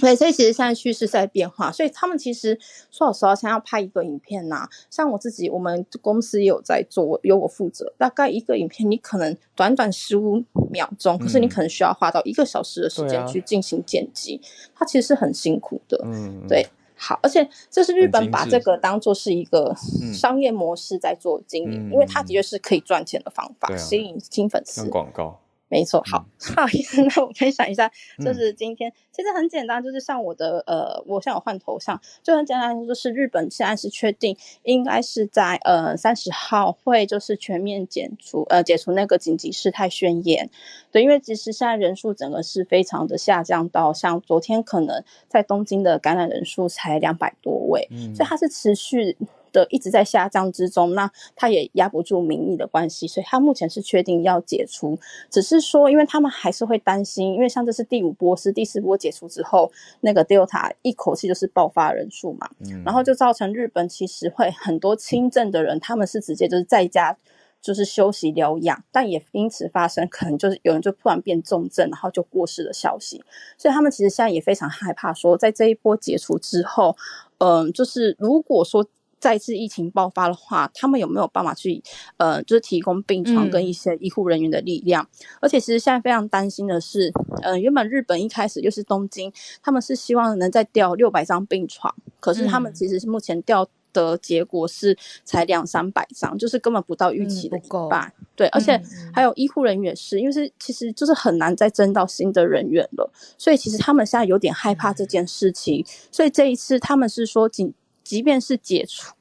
[0.00, 2.58] 对，所以其实现在趋势在变化，所以他们其实
[2.90, 7.92] 说老实话，想要拍一个影片呐、像我自己，我们公司也有在做，由我负责。
[7.96, 14.40] 大概一个影片，你可能短短十五秒钟，可是你嗯可能需要花到一个小时的时间去进行剪辑，
[14.74, 15.98] 它其实是很辛苦的。
[16.04, 16.66] 嗯，对，
[16.96, 20.12] 好，而且这是日本把这个当做是一个嗯。
[20.14, 24.80] 商业模式在做经营，嗯因为它的确是可以赚钱的方法，吸引新粉丝。
[24.80, 24.90] 像。
[24.90, 26.24] 广告，没错，好，
[26.54, 27.88] 不 好意思，那我分享一下，
[28.24, 28.34] 就嗯。
[28.34, 40.48] 是今天、其实很简单，就是像我的呃，我现在有换头像，就很简单，就是日本现在是确定应该是在呃三十号会就是全面解除呃解除那个紧急事态宣言，
[40.92, 49.16] 对，因为其实现在人数整个是非常的下降到像昨天可能在东京的感染人数才两百多位，嗯所以它是持续
[49.56, 54.98] 的一直在下降之中，那他也压不住民意的关系，所以他目前是确定要解除，
[55.30, 67.16] 只是说，因为他们还是会担心，因为像这是第五波，是第四波解除之后，那个 Delta 一口气就是爆发人数嘛，嗯然后就造成日本其实会很多轻症的人，他们是直接就是在家。
[67.62, 73.20] 就是休息疗养，但也因此发生可能就是有人就突然变重症，然后就过世的消息，
[73.58, 76.96] 所以他们其实现在也非常害怕，说在这一波解除之后，
[77.38, 78.86] 嗯、就是如果说
[79.18, 81.82] 再次疫情爆发的话，他们有没有办法去
[82.16, 85.08] 呃，就是提供病床嗯跟一些医护人员的力量？
[85.40, 93.68] 而且其实现在非常担心的是，呃，原本日本一开始就是东京，他们是希望能再调六百张病床，可是他们嗯其实是目前调。
[93.92, 98.12] 的结果是才两三百张，就是根本不到预期的一半。
[98.34, 105.82] 对，而且嗯嗯还有医护人员也是，因为是其实就是很难再征到新的人员了，所以其实他们现在有点害怕这件事情。
[106.12, 107.72] 所以这一次他们是说，即
[108.06, 109.12] 即便是解除。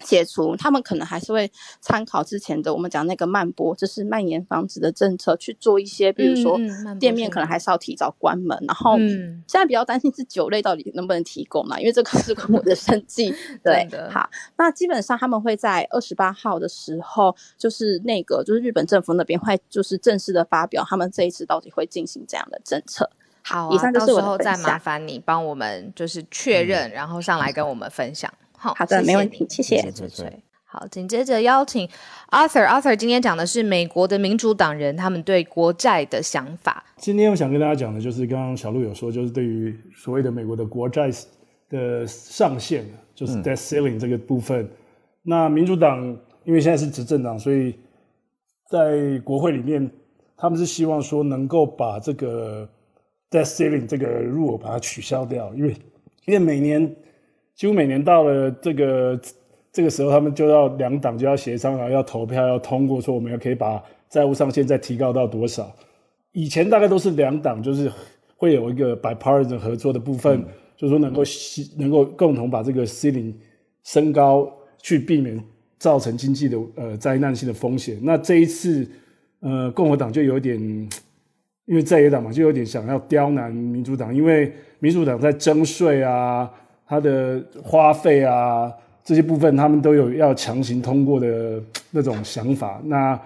[0.00, 6.58] 解除，他们可能还是会参考之前的我们讲那个慢播，就是蔓延防止的政策去做一些，比如说
[6.98, 13.32] 店面可能还是要提早关门，然后嗯现在比较担心是酒类到底能不能提供嘛，因为这个是我的生计。
[13.64, 23.08] 对的，好，那基本上他们会在二十八号的时候，就是那个就是日本政府那边会就是正式的发表他们这一次到底会进行这样的政策。
[23.44, 28.32] 好、啊，以上就是我的到时候再麻烦你帮我们就是确认，然后上来跟我们分享。
[28.56, 30.42] 好，好的谢谢没问题谢谢谢谢翠。
[30.64, 31.88] 好，紧接着邀请
[32.30, 32.66] Arthur。
[32.66, 36.82] Arthur 今天讲的是美国的民主党人他们对国债的想法。
[36.96, 41.10] 今天我想跟大家讲的就是，刚刚小鹿有说，就是对于所谓的美国的国债
[41.68, 42.82] 的上限，
[43.14, 44.68] 就是 debt ceiling 这个部分。
[45.22, 46.02] 那民主党
[46.44, 47.78] 因为现在是执政党，所以
[48.68, 49.88] 在国会里面，
[50.36, 52.68] 他们是希望说能够把这个
[53.30, 55.74] debt ceiling 这个 rule 把它取消掉，因为
[56.26, 56.94] 因为每年
[57.54, 59.20] 几乎每年到了这个
[59.72, 65.74] 这个时候，他们就要两党就要协商，然后要投票要通过，说我们要可以把债务上限再提高到多少。
[66.32, 67.90] 以前大概都是两党就是
[68.36, 70.44] 会有一个 bipartisan 合作的部分，
[70.76, 73.32] 就是说能够吸能够共同把这个 ceiling
[73.84, 75.42] 升高，去避免
[75.78, 77.98] 造成经济的呃灾难性的风险。
[78.02, 78.88] 那这一次，
[79.40, 80.88] 呃，共和党就有点，
[81.66, 86.50] 因为在野党嘛，就有点想要刁难民主党，因为民主党在征税啊，
[86.86, 88.70] 它的花费啊
[89.02, 92.80] 这些部分，他们都有要强行通过的那种想法。
[92.84, 93.18] 那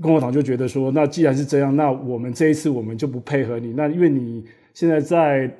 [0.00, 3.72] 共和党就觉得说，那既然是这样，那我们这一次我们就不配合你。
[3.74, 5.50] 那因为你现在在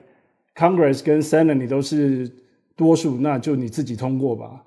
[0.54, 2.30] Congress 跟 Senate 你都是
[2.76, 4.62] 多数，那就你自己通过吧。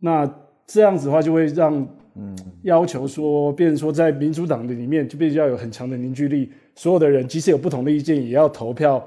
[0.00, 0.28] 那
[0.66, 1.86] 这样子的话，就会让
[2.16, 9.04] 嗯要求说，变成说在民主党的里面就必须要有很强的凝聚力，所有的人即使有不同的意见，也要投票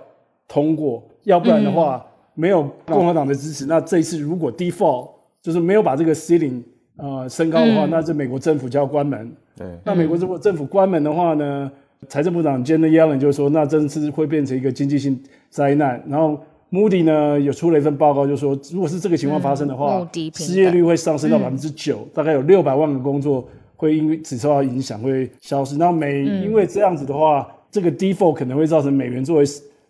[0.47, 5.09] 通过，要不然的话没有共和党的支持，那这一次如果 default
[5.41, 6.61] 就是没有把这个 ceiling
[6.97, 9.31] 呃升高的话，那这美国政府就要关门。
[9.55, 11.71] 对，那美国如果政府关门的话呢？
[12.07, 15.99] 财政部长 Janet Yellen 就说，那这次会变成一个经济性灾难。
[16.07, 16.39] 然后
[16.71, 25.77] Moody 呢，有出了一份报告，就说，如果是这个情况发生的话，失业率会上升到百分之九，大概有六百万个工作会因为只受到影响会消失。
[25.77, 29.45] 那美因为这样子的话，这个 default 可能会造成美元作为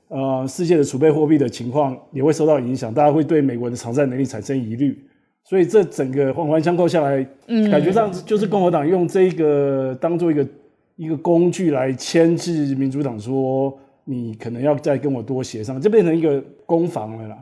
[0.10, 4.98] 呃世界的储备货币的情况也会受到影响，大家会对美国的偿债能力产生疑虑。
[5.44, 7.26] 所以这整个环环相扣下来，
[7.72, 10.48] 感觉上就是共和党用这个当做一个
[10.96, 13.76] 一个工具来牵制民主党，说
[14.10, 17.38] 你可能要再跟我多协商，就变成一个攻防了啦。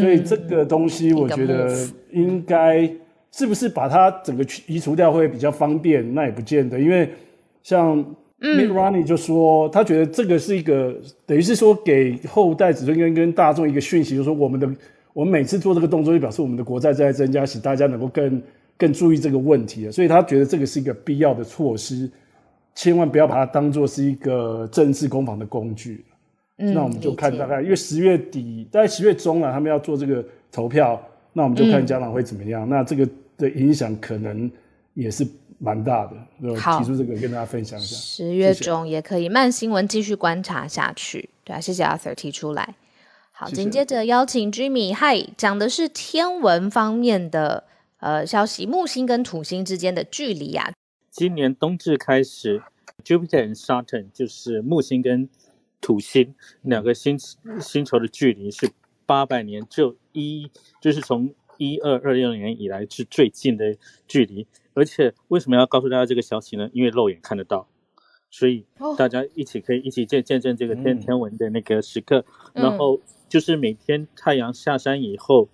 [0.00, 1.72] 所以这个东西，我觉得
[2.10, 2.82] 应该
[3.30, 6.14] 是不是把它整个移除掉会比较方便？
[6.14, 7.08] 那也不见得，因为
[7.62, 8.04] 像
[8.40, 14.68] Mitt Romney 就说，他觉得这个是一个等于是说给后代子孙跟跟大众一个讯息，就是说我们的。
[15.14, 18.40] 我们每次做这个动作，就表示我们的国债在增加，使大家能够更
[18.76, 22.08] 更注意这个问题所以他觉得这个是一个必要的措施，
[22.72, 26.04] 千万不要把它当做是一个政治攻防的工具。
[26.60, 31.00] 那我们就看大概，因为十月底，大概十月中啊，他们要做这个投票，
[31.32, 32.68] 那我们就看家长会怎么样。
[32.68, 34.50] 那这个的影响可能
[34.94, 35.24] 也是
[35.58, 36.56] 蛮大的。
[36.56, 37.96] 好，提出这个跟大家分享一下。
[37.96, 41.30] 十月中也可以，慢新闻继续观察下去。
[41.44, 42.74] 对啊，谢谢 Arthur 提出来。
[43.30, 47.62] 好，紧接着邀请 Jimmy，嗨，讲的是天文方面的
[48.00, 50.72] 呃消息，木星跟土星之间的距离啊。
[51.12, 52.60] 今年冬至开始
[53.04, 55.28] ，Jupiter and Saturn 就是木星跟
[55.88, 57.18] 土星两个星
[57.58, 58.70] 星球的距离是
[59.06, 60.50] 八百年，就一
[60.82, 63.74] 就是从一二二六年以来是最近的
[64.06, 64.46] 距离。
[64.74, 66.68] 而且为什么要告诉大家这个消息呢？
[66.74, 67.66] 因为肉眼看得到。
[68.30, 68.66] 所以
[68.98, 75.48] 大家一起可以一起见见证这个天天文的那个时刻，然后就是每天太阳下山以后，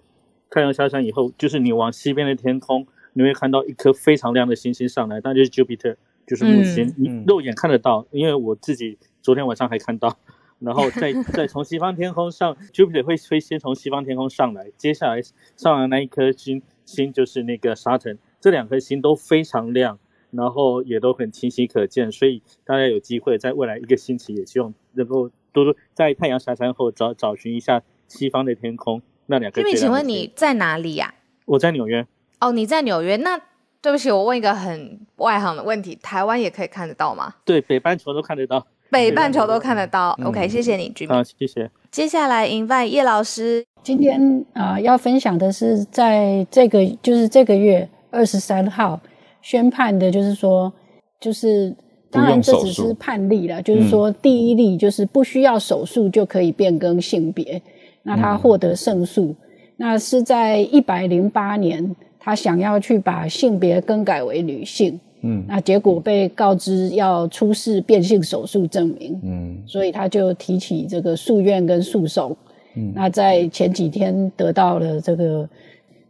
[0.51, 5.95] 太阳下山以后，就是你往西边的天空，你会看到一颗非常亮的星星上来，那就是 Jupiter，
[6.27, 10.17] 就是木星，你肉眼看得到，因为我自己昨天晚上还看到，
[10.61, 15.21] 然后再 再从西方天空上，Jupiter 会会先从西方天空上来，接下来
[15.57, 19.99] 上来那一颗星星就是那个 Saturn，这两颗星都非常亮。
[20.37, 29.61] 然后也都很清晰可见，所以大家有机会在未来一个星期，也希望能够多多在太阳下山后找找寻一下西方的天空那两个。
[29.61, 31.15] 因为请问你在哪里呀？
[31.45, 32.05] 我在纽约。
[32.41, 33.15] 哦，你在纽约？
[33.19, 33.41] 那
[33.81, 37.37] 对不起，我问一个很外行的问题：台湾也可以看得到吗？
[37.45, 38.67] 对，北半球都看得到。
[38.95, 40.17] 北半球都看得到。
[40.25, 41.17] OK，谢谢你，居民。
[41.17, 41.69] 好，谢谢。
[41.91, 43.65] 接下来，invite 叶老师。
[43.83, 49.01] 今天啊，要分享的是在这个就是这个月二十三号。
[49.43, 50.73] 宣判的就是说，
[51.21, 51.75] 就是
[52.11, 57.61] 当然这只是判例了，就是说第一例就是不需要手术就可以变更性别，
[58.05, 59.35] 那他获得胜诉。
[59.77, 72.37] 那是在一百零八年，他想要去把性别更改为女性，嗯，那结果被告知要出示变性手术证明，嗯，所以他就提起这个诉愿跟诉讼，
[72.77, 75.49] 嗯，那在前几天得到了这个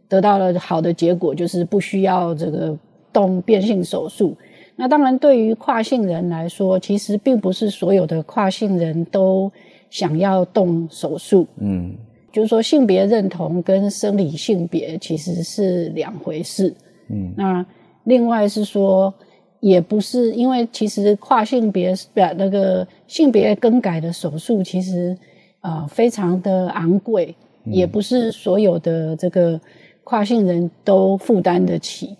[0.07, 2.77] 得到了好的结果，就是不需要这个。
[3.15, 4.35] 动变性手术，
[4.75, 9.49] 那当然对于跨性人来说，其实并不是所有的跨性人都
[9.89, 11.47] 想要动手术。
[11.61, 11.95] 嗯，
[12.29, 16.75] 就是说性别认同跟生理性别其实是两回事。
[17.07, 17.65] 嗯，那
[18.05, 19.13] 另外是说，
[19.59, 21.93] 也不是因为其实跨性别
[22.37, 25.17] 那个性别更改的手术，其实
[25.59, 27.35] 啊非常的昂贵，
[27.65, 29.59] 也不是所有的这个
[30.03, 32.15] 跨性人都负担得起。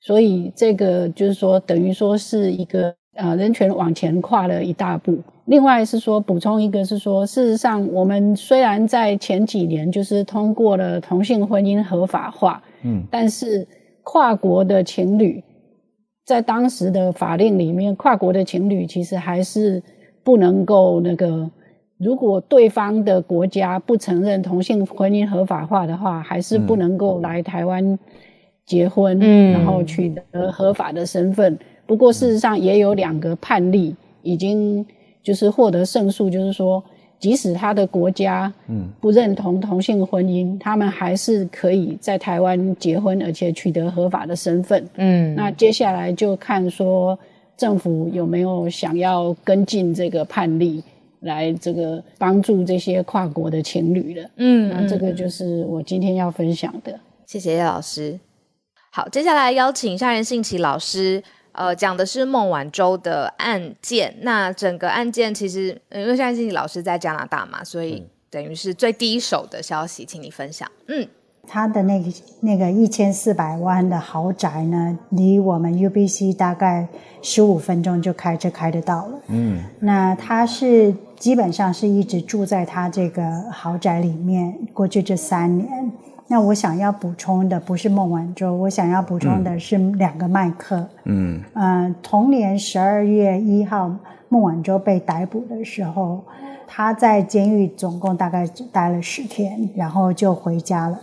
[0.00, 5.18] 所以这个就是说，等于说是一个呃人权往前跨了一大步。
[5.46, 13.66] 另外是说，补充一个是说，事实上我们虽然在前几年就是通过了同性婚姻合法化，嗯，但是
[14.10, 15.44] 跨国的情侣
[16.24, 19.82] 在当时的法令里面，跨国的情侣其实还是
[20.24, 21.50] 不能够那个，
[21.98, 27.98] 如果对方的国家不承认同性婚姻合法化的话，还是不能够来台湾。
[28.64, 29.18] 结婚，
[29.52, 31.58] 然后取得合法的身份。
[31.86, 34.84] 不过事实上也有两个判例已经
[35.22, 36.84] 就是获得胜诉，就是说，
[37.18, 44.88] 即使他的国家嗯不认同同性婚姻，他们还是可以在台湾结婚，而且取得合法的身份。
[44.94, 47.18] 嗯，那接下来就看说
[47.56, 50.82] 政府有没有想要跟进这个判例，
[51.20, 54.30] 来这个帮助这些跨国的情侣了。
[54.36, 56.98] 嗯，那这个就是我今天要分享的。
[57.26, 58.18] 谢谢叶老师。
[58.90, 61.22] 好，接下来邀请夏仁信奇老师，
[61.58, 64.14] 呃，讲的是孟晚舟的案件。
[64.20, 70.70] 那整个案件其实，因为夏仁信你老师在加拿大嘛，所以等于是最第一手的消息，请你分享。
[70.86, 71.06] 嗯。
[71.50, 72.10] 他的那个
[72.42, 76.86] 那个一千四百万的豪宅呢，离我们 UBC 大概
[77.22, 79.18] 十五分钟就开车开得到了。
[79.28, 85.90] 嗯，那他是基本上是一直住在他这个豪宅里面，过去这三年。
[86.30, 90.86] 那我想要补充的不是孟晚舟，我想要补充的是两个麦克。
[91.04, 93.90] 嗯，呃，同年十二月一号，
[94.28, 96.22] 孟晚舟被逮捕的时候，
[96.66, 101.00] 他在监狱总共大概只待了十天，然后就回家了。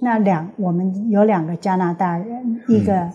[0.00, 3.08] 那两我们有两个加拿大人，一个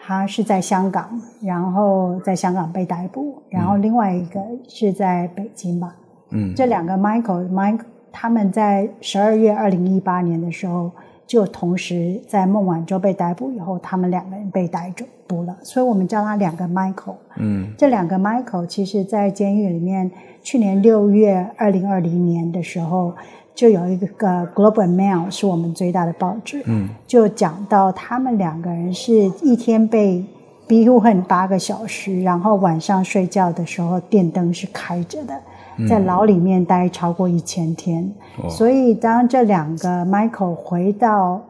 [0.00, 5.94] 他是在香港，然后在香港被逮捕，然后另外一个是在北京吧。
[6.30, 7.80] 嗯，这两个 Michael Michael
[8.14, 10.92] 他们在十二月二零一八年的时候，
[11.26, 14.94] 就同时在孟晚舟被逮捕以后，他们两个人被逮
[15.26, 17.16] 捕了，所以我们叫他两个 Michael。
[17.36, 20.08] 嗯，这两个 Michael 其实在监狱里面，
[20.44, 23.12] 去年六月二零二零年的时候。
[23.56, 29.12] 就有一个 Global Mail 是我们最大的报纸，嗯，就讲到他们两个人是
[29.42, 30.24] 一天被
[30.66, 35.40] 逼问八个小时，然后晚上睡觉的时候电灯是开着的，
[35.88, 38.12] 在牢里面待超过一千天。
[38.48, 41.42] 所以当这两个 Michael 回到，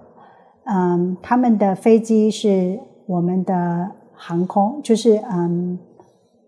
[0.65, 5.79] 嗯，他们的飞机是我们的航空，就是嗯，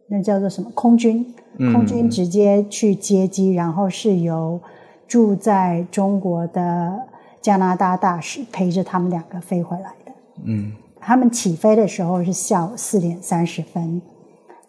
[0.08, 1.34] 那叫做什么空军，
[1.72, 4.60] 空军直接去接机，然后是由。
[5.08, 6.92] 住在中国的
[7.40, 10.12] 加拿大大使陪着他们两个飞回来的。
[10.44, 14.02] 嗯，他们起飞的时候是下午四点三十分，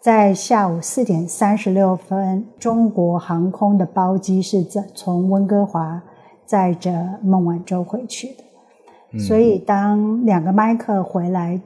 [0.00, 6.00] 在下午四点三十六分，中国航空的包机是在从温哥华
[6.46, 9.18] 载着孟晚舟回去的。
[9.18, 11.60] 所以，当两个麦克回来，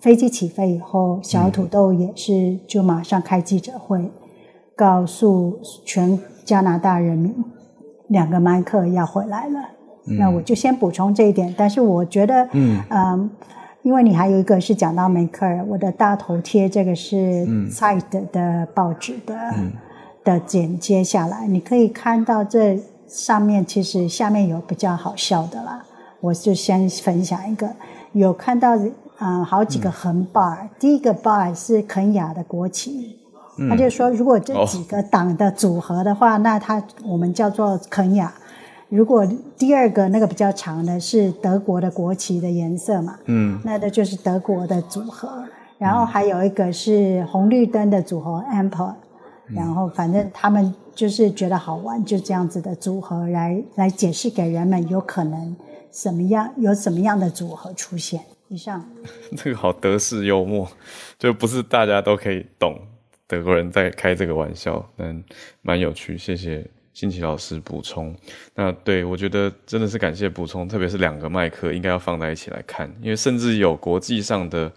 [0.00, 4.10] 飞机起飞以后，小土豆也是就马上开记者会，
[4.74, 7.34] 告诉全加拿大人民。
[8.08, 9.60] 两个麦克要回来了，
[10.04, 11.54] 那我就先补充这一点。
[11.56, 13.30] 但是我觉得，嗯，
[13.84, 17.16] 因为你还有一个是讲到梅克尔，我的大头贴这个是
[17.70, 18.00] 《Side》
[18.32, 19.36] 的报纸的
[20.24, 25.84] 的剪接下来，你可以看到这上面其实下面有比较好笑的啦。
[26.20, 27.68] 我就先分享一个，
[28.12, 28.74] 有看到
[29.18, 33.18] 啊好几个横 bar，第一个 bar 是肯雅的国旗。
[33.68, 38.32] 他就说，如果这几个党的组合的话，那他我们叫做肯雅。
[38.88, 39.26] 如果
[39.56, 45.44] 第二个那个比较长的是德国的国旗的颜色嘛，嗯，那的就是德国的组合。
[45.76, 48.94] 然后还有一个是红绿灯的组合 ample，
[49.48, 55.54] 然后反正他们就是觉得好玩，就这样子的组合来来解释给人们有可能
[55.90, 58.20] 什么样有什么样的组合出现。
[58.48, 58.88] 以上，
[59.36, 60.66] 这个好德式幽默，
[61.18, 62.78] 就不是大家都可以懂。
[63.26, 65.24] 德国人在开这个玩笑，嗯，
[65.60, 66.16] 蛮有趣。
[66.16, 66.64] 谢谢
[66.94, 68.16] 新奇老师补充。
[68.54, 74.72] 那对我觉得真的是感谢补充，特别是两个麦克应该要放在一起来看，因为甚至有国际上的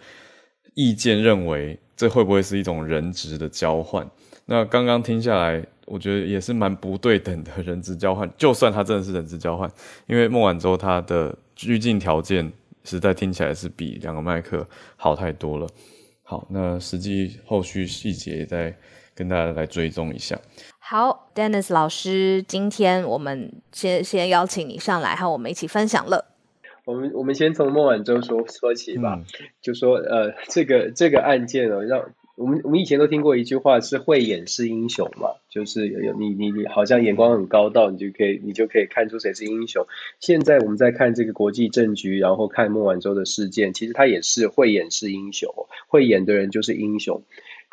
[0.74, 4.06] 意见认为这会不会是一种人质的交换？
[4.46, 8.30] 那刚刚听下来，我觉得也是蛮不对等的人质交换。
[8.38, 9.70] 就算他真的是人质交换，
[10.08, 12.52] 因为孟晚舟他的拘禁条件
[12.84, 15.68] 实在听起来是比两个麦克好太多了。
[16.24, 18.74] 好，那实际后续细节再
[19.14, 20.40] 跟大家来追踪一下。
[20.90, 26.28] 好，Dennis 老师，今天我们先先邀请你上来，和我们一起分享了。
[26.86, 29.22] 我们我们先从孟晚舟说说起吧，
[29.62, 32.04] 就说呃，这个这个案件哦，让。
[32.38, 39.88] 我们我们以前都听过一句话，是慧眼识英雄嘛，就是有有你你你好像眼光很高到，你就可以你就可以看出谁是英雄。
[40.20, 45.52] 现在我们在看这个国际政局，然后看孟晚舟的事件，其实他也是慧眼识英雄，
[45.88, 47.24] 慧眼的人就是英雄。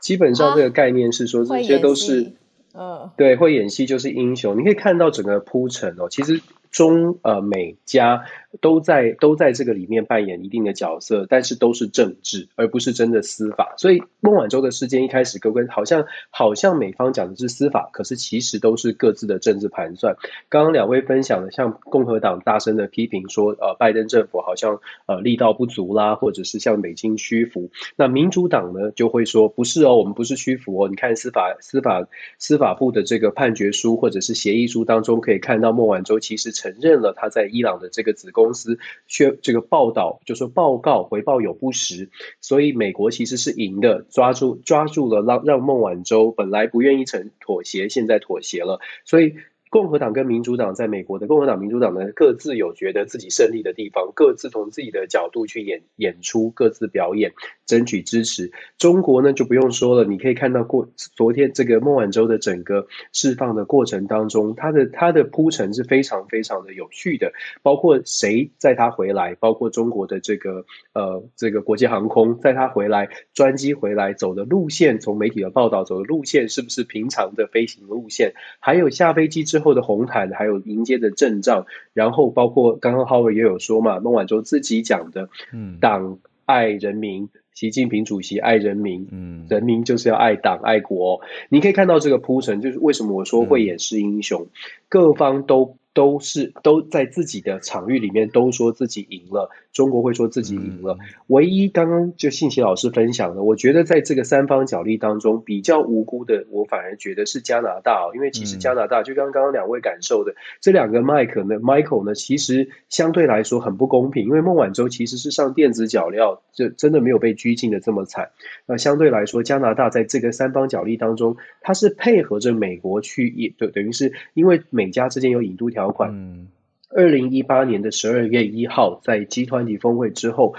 [0.00, 2.32] 基本上这个概念是说，这些都是，
[2.74, 4.58] 嗯，对，会演戏就是英雄。
[4.58, 8.24] 你可以看到整个铺陈哦，其实中呃美加。
[8.60, 13.74] 都在都在这个里面扮演一定的角色，但是都是政治，而不是真的司法。
[13.76, 20.16] 所以孟晚舟的事件一开始，各位好像好像美方讲的是司法，可是其实都是各自的政治盘算。
[20.48, 27.70] 刚刚两位分享的，像共和党大声的批评说，呃，拜登政府好像呃力道不足啦，或者是向北京屈服。
[27.96, 30.88] 那民主党呢就会说，不是哦，我们不是屈服哦。
[30.88, 32.06] 你看司法司法
[32.38, 38.43] 司法部的这个判决书或者是协议书当中，可以看到孟晚舟其实承认了他在伊朗的这个子宫。
[38.44, 49.34] 公司却这个报道就说报告回报有不实，所以美国其实是赢的，抓住抓住了让让孟晚舟本来不愿意成妥协，现在妥协了，所以。
[49.74, 57.32] 共和党跟民主党在美国的共和党、民主党呢，各自有觉得自己胜利的地方，各自从自己的角度去演演出，各自表演，
[57.66, 58.52] 争取支持。
[58.78, 67.32] 中国呢就不用说了，你可以看到过昨天这个孟晚舟的整个释放的过程当中，他的他的铺陈是非常非常的有序的，
[67.64, 79.63] 包括谁载他回来，包括中国的这个呃这个国际航空载他回来，专机回来走的路线，从媒体的报道走的路线是不是平常的飞行路线，还有下飞机之后。
[79.64, 91.22] 后的红毯，还有迎接的阵仗，然后包括刚刚 Howard 也有说嘛，孟晚舟自己讲的，嗯，党爱人民，习近平主席爱人民，嗯，人民就是要爱党爱国。
[91.48, 94.46] 你可以看到这个铺陈，就是为什么我说会演示英雄，
[94.88, 95.76] 各方都。
[95.94, 100.98] 都是都在自己的场域里面都说自己赢了，中国会说自己赢了。
[101.28, 118.30] 唯一刚刚就信奇老师分享的，我觉得在这个三方角力当中比较无辜的，我反而觉得是加拿大，因为其实加拿大就刚刚刚两位感受的这两个麦克呢，Michael 呢，其实相对来说很不公平，因为孟晚舟其实是上电子脚镣，就真的没有被拘禁的这么惨。
[118.66, 125.83] 那相对来说，加拿大在这个三方角力当中，它是配合着美国去，也等等于是因为美加之间有引渡条。
[125.84, 126.48] 条款，
[126.88, 130.54] 二零一八年的十二月一号，在集团级峰会之后。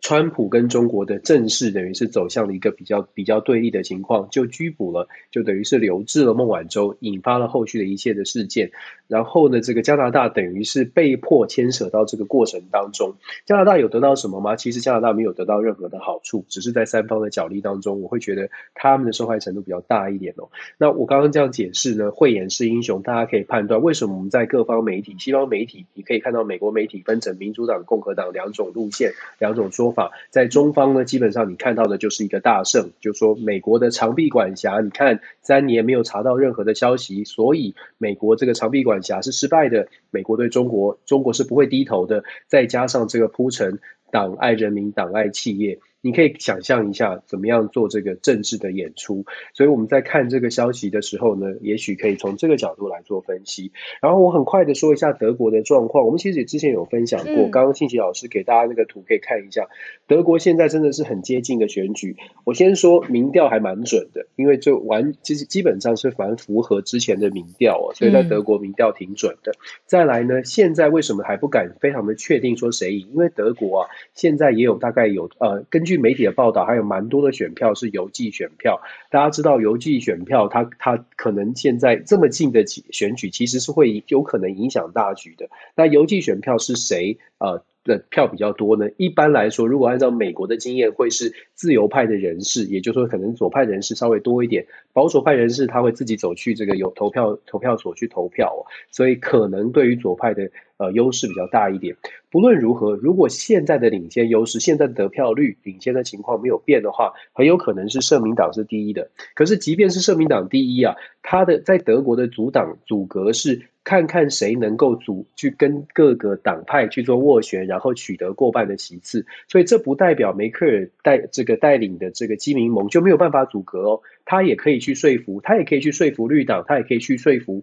[0.00, 8.70] 川普跟中国的正式等于是走向了一个比较比较对立的情况，就拘捕了，就等于是留置了孟晚舟，引发了后续的一切的事件。
[9.08, 13.14] 然后呢，这个加拿大等于是被迫牵扯到这个过程当中。
[13.44, 14.56] 加拿大有得到什么吗？
[14.56, 20.48] 其实加拿大没有得到任何的好处，只是在三方的角力当中，我会觉得他们的受害程度比较大一点哦。
[20.78, 29.89] 那我刚刚这样解释呢，慧眼识英雄，大家可以判断为什么我们在各方媒体、西方媒体，你可以看到美国媒体分成民主党、共和党两种路线、两种说。
[29.92, 39.88] 法在中方呢，基本上你看到的就是一个大胜，就说美国的长臂管辖，你看三年没有查到任何的消息，所以美国这个长臂管辖是失败的。
[40.10, 42.24] 美国对中国，中国是不会低头的。
[42.46, 43.78] 再加上这个铺陈，
[44.10, 45.78] 党爱人民，党爱企业。
[46.02, 53.70] 你可以想象一下怎么样做这个政治的演出，所以我们在看这个消息的时候呢，也许可以从这个角度来做分析。
[54.00, 59.68] 然后我很快的说一下德国的状况，我们其实也之前有分享过，刚刚信奇老师给大家那个图可以看一下，
[60.06, 62.16] 德国现在真的是很接近的选举。
[62.44, 69.52] 我先说民调还蛮准的，因为就完其实基本上是蛮符合之前的民调哦，所以在德国民调挺准的。
[69.84, 73.08] 再来呢，现在为什么还不敢非常的确定说谁赢？
[73.12, 75.89] 因为德国啊，现在也有大概有呃根据。
[75.90, 78.80] 据媒体的报道，还有蛮多的选票是邮寄选票。
[79.10, 85.48] 大家知道邮寄选票，它它可能现在这么近的选举，其实是会有可能影响大局的。
[85.74, 88.88] 那邮寄选票是谁呃的票比较多呢？
[88.96, 100.50] 一般来说，如果按照美国的经验，会是自由派的人士，也就是说，可能左派人士稍微多一点，保守派人士他会自己走去这个有投票投票所去投票，所以可能对于左派的。
[100.80, 101.94] 呃，优势比较大一点。
[102.30, 109.10] 不论如何，如果现在的领先优势，现在的得票率领先的情况没有变的话，很有可能是社民党是第一的。
[109.34, 119.26] 可是，即便是社民党第一啊，他的在德国的阻挡阻隔是看看谁能够阻去跟各个党派去做斡旋，然后取得过半的席次。
[119.48, 124.00] 所以，这不代表梅克尔带这个带领的这个基民盟就没有办法阻隔哦。
[124.24, 127.62] 他也可以去说服，他也可以去说服绿党，他也可以去说服。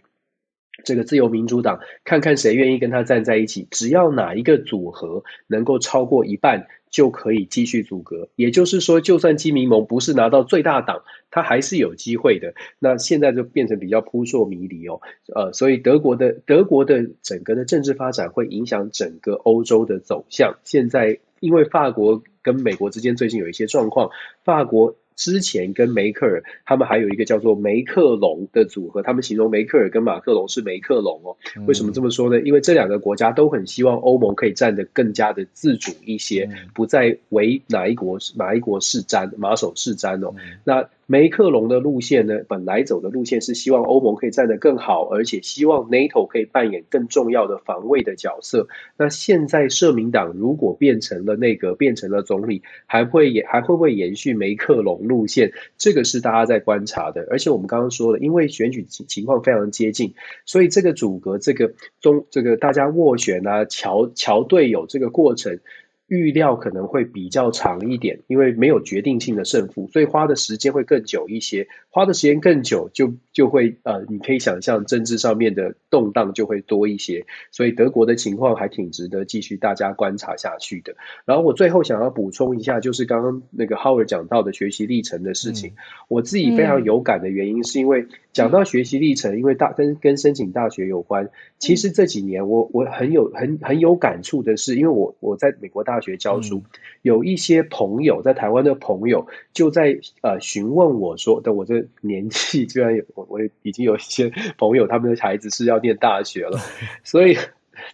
[0.83, 8.29] 这个自由民主党，看看谁愿意跟他站在一起，只要哪一个组合能够超过一半，就可以继续阻隔。
[8.35, 12.53] 也就是说，就算基民盟不是拿到最大党，他还是有机会的。
[12.79, 15.01] 那现在就变成比较扑朔迷离哦。
[15.33, 20.57] 呃，所以德国的德国的整个的政治发展会影响整个欧洲的走向。
[20.63, 24.11] 现在因为法国跟美国之间最近有一些状况，
[24.43, 24.95] 法国。
[25.17, 31.35] 之前跟梅克尔他们还有一个叫做梅克隆的组合，他们形容梅克尔跟马克龙是梅克隆哦。
[31.65, 32.39] 为什么这么说呢？
[32.39, 40.35] 因为这两个国家都很希望欧盟可以站得更加的自主一些，不再为哪一国哪一国是瞻马首是瞻哦。
[40.63, 48.67] 那梅克隆的路线呢，本来走的路线是希望欧盟可以站得更好，而且希望 NATO 可以扮演更重要的防卫的角色。
[48.97, 55.07] 那现在社民党如果变成了那个变成了总理，还会也还会不会延续梅克隆？
[55.07, 60.13] 路线，这个是大家在观察的，而且我们刚刚说了，因为选举情情况非常接近，
[60.45, 65.59] 所以这个阻隔，这个中这个大家斡旋啊、桥桥队友这个过程，
[66.07, 71.67] 预料可能会比较长一点，因为没有决定性的胜负，所以花的时间会更久一些。
[71.89, 77.25] 花的时间更久，就就会呃，你可以想象政治上面的动荡就会多一些。
[77.51, 80.95] 所以德国的情况还挺值得继续大家观察下去的。
[81.25, 85.73] 然后我最后想要补充一下，就是刚刚那个 Howard 讲到的学习历程的事情，
[86.07, 88.07] 我自己非常有感的原因是因为
[88.37, 91.31] 讲到学习历程，因为大跟跟申请大学有关。
[91.57, 96.61] 其实这几年我我很有很很有感触的是，因为我我在美国大学教书，
[97.01, 106.59] 有一些朋友在台湾的朋友就在呃询问我说的，我这年纪居然有我我已经有一些朋友，他们的孩子是要念大学了，
[107.03, 107.35] 所以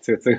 [0.02, 0.36] 这这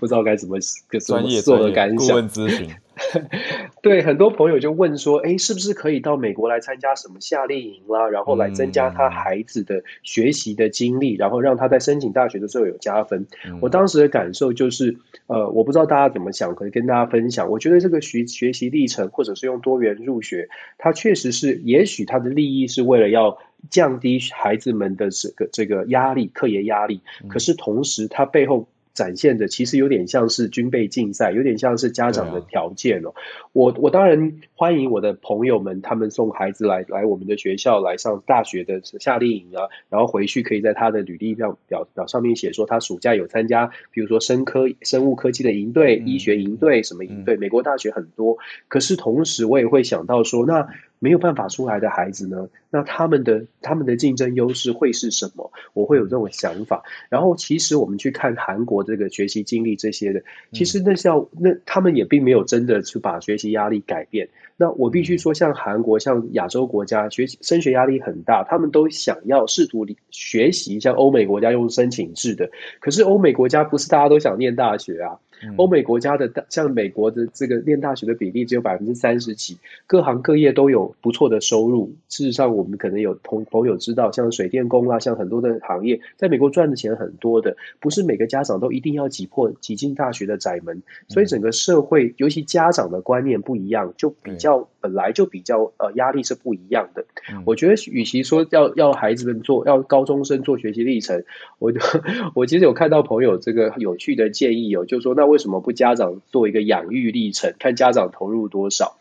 [0.00, 0.58] 不知道该怎么
[1.06, 2.08] 专业做的感想。
[2.08, 2.68] 顾问咨询。
[3.82, 13.26] 对，很多朋友就问说，哎，是不是可以到美国来参加什么夏令营啦，然后来增加他孩子的学习的经历，然后让他在申请大学的时候有加分。
[13.60, 14.96] 我当时的感受就是，
[15.26, 17.50] 呃，我不知道大家怎么想，可以跟大家分享。
[17.50, 23.38] 我觉得这个学学习历程，或者是用多元入学，它确实是，也许它的利益是为了要
[23.70, 27.00] 降低孩子们的这个这个压力，课业压力。
[27.28, 28.68] 可是同时，它背后。
[28.98, 33.14] 展现的其实有点像是军备竞赛，有点像是家长的条件哦。
[33.52, 48.38] 我我当然欢迎我的朋友们，他们送孩子来来我们的学校来上大学的夏令营啊，然后回去可以在他的履历表表表上面写说他暑假有参加，比如说生科生物科技的营队、医学营队什么营队，美国大学很多。
[48.66, 50.66] 可是同时我也会想到说那。
[50.98, 52.48] 没有办法出来的孩子呢？
[52.70, 55.50] 那他们的他们的竞争优势会是什么？
[55.72, 56.82] 我会有这种想法。
[57.08, 60.22] 然后，其实我们去看韩国这个学习经历这些的，
[60.52, 64.28] 其实那是要那他们也并没有真的去把学习压力改变。
[64.56, 72.50] 那我必须说，像韩国、像亚洲国家，学习升学压力很大，他们都想要试图学习，像欧美国家用申请制的。
[72.80, 75.18] 可是欧美国家不是大家都想念大学啊？
[75.56, 81.92] 欧美国家的大，像美国的这个念大学的比例只有百分之三十几，各行各业都有不错的收入。
[82.08, 90.82] 事实上，我们可能有朋朋友知道，像水电工啊，像很多的行业，在美国赚的钱很多的，不是每个家长都一定要挤破挤进大学的窄门。
[91.06, 97.04] 所以整个社会，尤其家长的观念不一样，就比较本来就比较呃压力是不一样的。
[97.44, 101.22] 我觉得，与其说要要孩子们做，要高中生做学习历程，
[101.60, 101.72] 我
[102.34, 105.27] 我其实有看到朋友这个有趣的建议哦，就说那。
[105.28, 108.96] 为什么不家长做一个养育历程，看家长投入多少？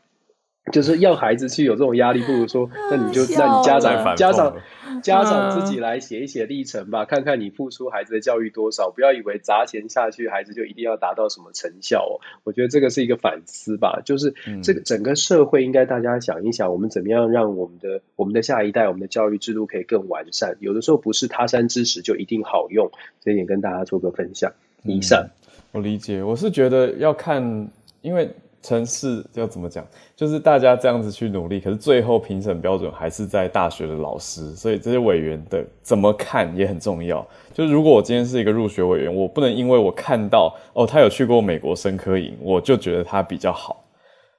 [0.69, 4.57] 就是要孩子去有这种压力，不如说，那你就那你家长家长
[5.01, 8.91] 家长自己来写一写历程吧，看看你付出孩子的教育多少。
[8.91, 12.19] 不要以为砸钱下去，孩子就一定要达到什么成效哦。
[12.43, 20.57] 我觉得这个是一个反思吧，就是这个整个社会应该大家想一想，我们怎么样让我们的我们的下一代，我们的教育制度可以更完善。
[20.59, 24.51] 有的时候不是他山之石就一定好用，这一点跟大家做个分享。
[24.83, 25.29] 以上。
[25.77, 27.69] 我理解，我是觉得要看，
[28.01, 28.27] 因为
[28.63, 37.25] 城市要怎么讲，就是大家这样子去努力，可是最后评审标准还是在大学的老师，所以这些委员的怎么看也很重要。
[37.53, 43.85] 就是如果我今天是一个入学委员，我不能因为我看到哦他有去过美国生科营，我就觉得他比较好，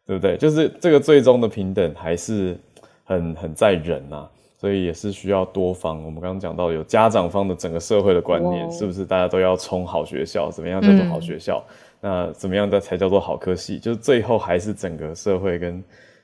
[0.05, 0.37] 对不对？
[0.37, 2.59] 就是这个最终的平等还是
[3.05, 4.29] 很很在人呐。
[4.61, 6.05] 所以也是需要多方。
[6.05, 10.51] 我们刚刚讲到有家长方的整个社会的观念，是不是大家都要冲好学校？
[10.51, 11.65] 怎么样叫做好学校？
[12.01, 13.79] 那怎么样的才叫做好科系？
[13.79, 15.83] 就是最后还是整个社会跟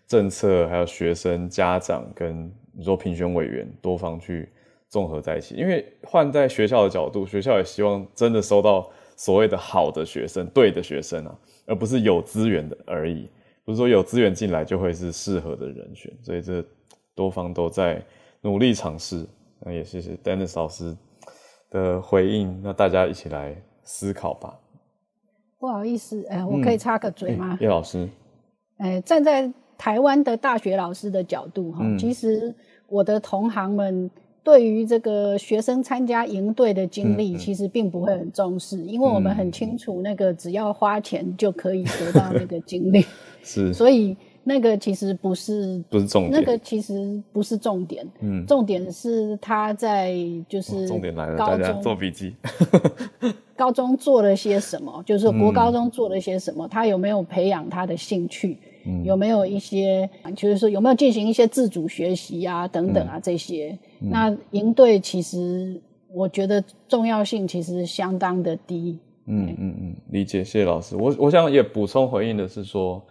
[0.08, 4.48] 政策，还有学生、家长跟你说评选委员多方去
[4.88, 5.54] 综合在一起。
[5.54, 11.32] 因为换在学校的角度，学校也希望真的收到所谓的好的学生、对的学生啊，
[11.66, 13.28] 而不是有资源的而已。
[13.64, 16.12] 不是说有资源进来就会是适合的人选。
[16.20, 16.64] 所以这
[17.14, 18.02] 多方都在。
[18.44, 19.26] 努力尝试，
[19.60, 20.94] 那也谢谢 Dennis 老师
[21.70, 22.60] 的回应。
[22.62, 24.60] 那大家一起来思考吧。
[25.58, 27.56] 不好意思，哎，我可以插个嘴吗？
[27.58, 28.06] 叶老师，
[28.76, 32.54] 哎，站在台湾的大学老师的角度哈，其实
[32.86, 34.10] 我的同行们
[34.42, 43.06] 对于这个学生参加营队的经历，其实并不会很重视，因为我们很清楚，那个只要花钱就可以得到那个经历，
[43.42, 44.14] 是，所以。
[44.44, 50.14] 那个其实不是不是重点，那个其实不是重点，嗯，重点是他在
[50.48, 52.34] 就是重点来了，大家做笔记。
[53.56, 55.02] 高中做了些什么？
[55.06, 56.68] 就是国高中做了些什么？
[56.68, 58.58] 他有没有培养他的兴趣？
[59.02, 63.78] 有没有一些就是说有没有进行一些自主学习啊等等啊这些？
[63.98, 65.80] 那营队其实
[66.12, 68.98] 我觉得重要性其实相当的低。
[69.26, 70.96] 嗯嗯嗯，理解，谢谢老师。
[70.96, 73.02] 我我想也补充回应的是说。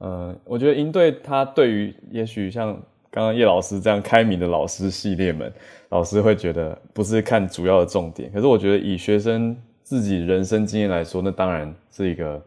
[0.00, 2.72] 呃，我觉得营队它对于也许像
[3.10, 5.52] 刚刚叶老师这样开明的老师系列们，
[5.90, 8.32] 老师会觉得不是看主要的重点。
[8.32, 12.42] 可是我觉得以学生自己人生经验来说，那当然是一个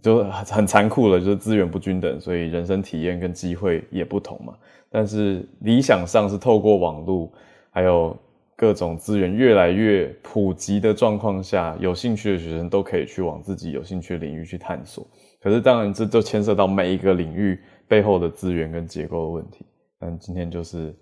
[0.00, 4.54] 就很残酷了，就是资源不均等，所以人生体验跟机会也不同嘛。
[4.88, 7.30] 但是理想上是透过网络，
[7.70, 8.16] 还有
[8.56, 15.06] 各种资源越来越普及的状况下，有兴趣的学生都可以去往自己有兴趣的领域去探索。
[15.42, 19.64] 可是当然这就牵涉到每一个领域背后的资源跟结构的问题。
[19.98, 20.94] 但今天就是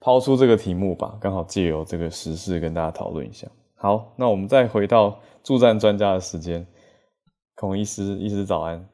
[0.00, 3.46] 抛出这个题目吧，刚好借由这个时事跟大家讨论一下。
[3.74, 6.66] 好，那我们再回到助战专家的时间。
[7.54, 8.84] 孔医师，医师早安，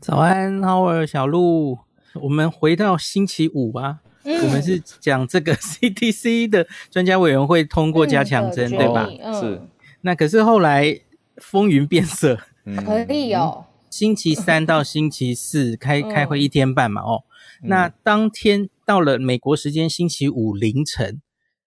[0.00, 1.78] 早安，Howard 小鹿，
[2.14, 4.00] 我们回到星期五吧。
[4.24, 9.08] 我们是讲这个 CDC 的专家委员会通过加强针，对吧？
[9.40, 9.60] 是。
[10.00, 11.00] 那可是后来
[11.36, 12.38] 风云变色，
[12.84, 13.64] 可以哦。
[13.98, 17.24] 星期三 到星期四开开会一天半嘛，哦，
[17.62, 21.20] 那当天到了美国时间星期五凌晨，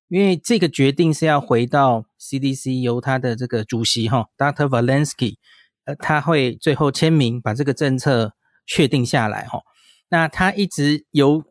[0.07, 4.67] 因为这个决定是要回到 CDC 由他的这个主席哈，Dr.
[4.69, 5.35] Valensky。
[5.83, 8.33] 呃，他会最后签名把这个政策
[8.67, 9.61] 确定下来哈。
[10.09, 11.43] 那他一直由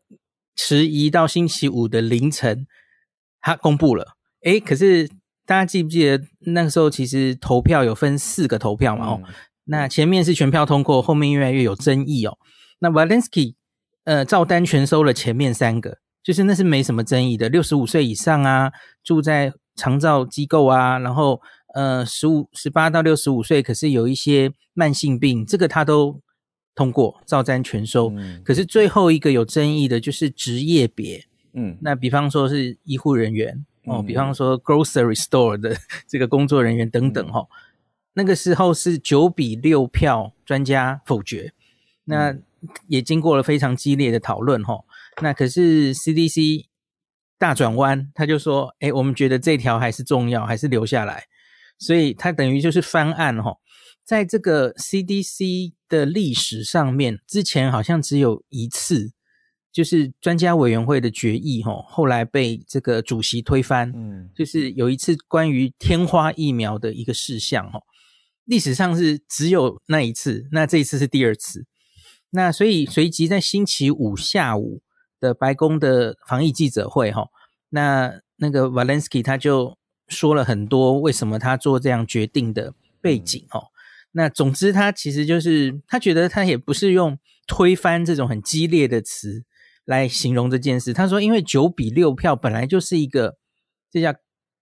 [0.55, 2.65] 迟疑到星期五的凌晨，
[3.41, 4.15] 他公布了。
[4.43, 5.07] 诶，可是
[5.45, 9.05] 大家记不记得那个时候其实投票有分四个投票嘛？
[9.05, 9.21] 哦，
[9.71, 12.37] 那前面是全票通过，后面越来越有争议哦。
[12.79, 13.55] 那 Valensky
[14.03, 18.71] 呃照单全收了前面三个，就是那是没什么争议的，六十五岁以上啊，
[19.03, 21.41] 住在长照机构啊，然后。
[21.73, 26.19] 呃，十五、十八到六十五岁，可是有一些慢性病，这个他都
[26.75, 28.11] 通过，照单全收。
[28.43, 35.73] 可是最后一个有争议的就是职业别，嗯，那比方说是医护人员哦，比方说 grocery store 的
[36.09, 37.47] 这个工作人员等等哈，
[38.13, 41.53] 那个时候是九比六票专家否决，
[42.05, 42.35] 那
[42.87, 44.83] 也经过了非常激烈的讨论哈。
[45.21, 46.65] 那可是 CDC
[47.37, 51.25] 大转弯，他就说，哎，我们觉得这条还是重要，还是留下来。
[51.79, 53.57] 所以它等于就是翻案哈，
[54.05, 59.13] 在这个 CDC 的历史上面，之前好像只有一次，
[59.71, 67.81] 就是专家委员会的决议哈，后来被这个主席推翻，嗯，就是有一次关于天花疫苗的一个事项哈，
[68.45, 71.65] 历史上是只有那一次，那这一次是第二次，
[72.29, 74.81] 那所以随即在星期五下午
[75.19, 77.27] 的白宫的防疫记者会哈，
[77.69, 79.77] 那那个 Valensky 他就。
[80.07, 83.67] 说了很多为什么他做这样决定的背景哦，
[84.11, 87.17] 那总之他其实就是他觉得他也不是用
[87.47, 89.45] 推翻这种很激烈的词
[89.85, 90.91] 来形容这件事。
[90.91, 93.37] 他说，因为九比六票本来就是一个
[93.89, 94.13] 这叫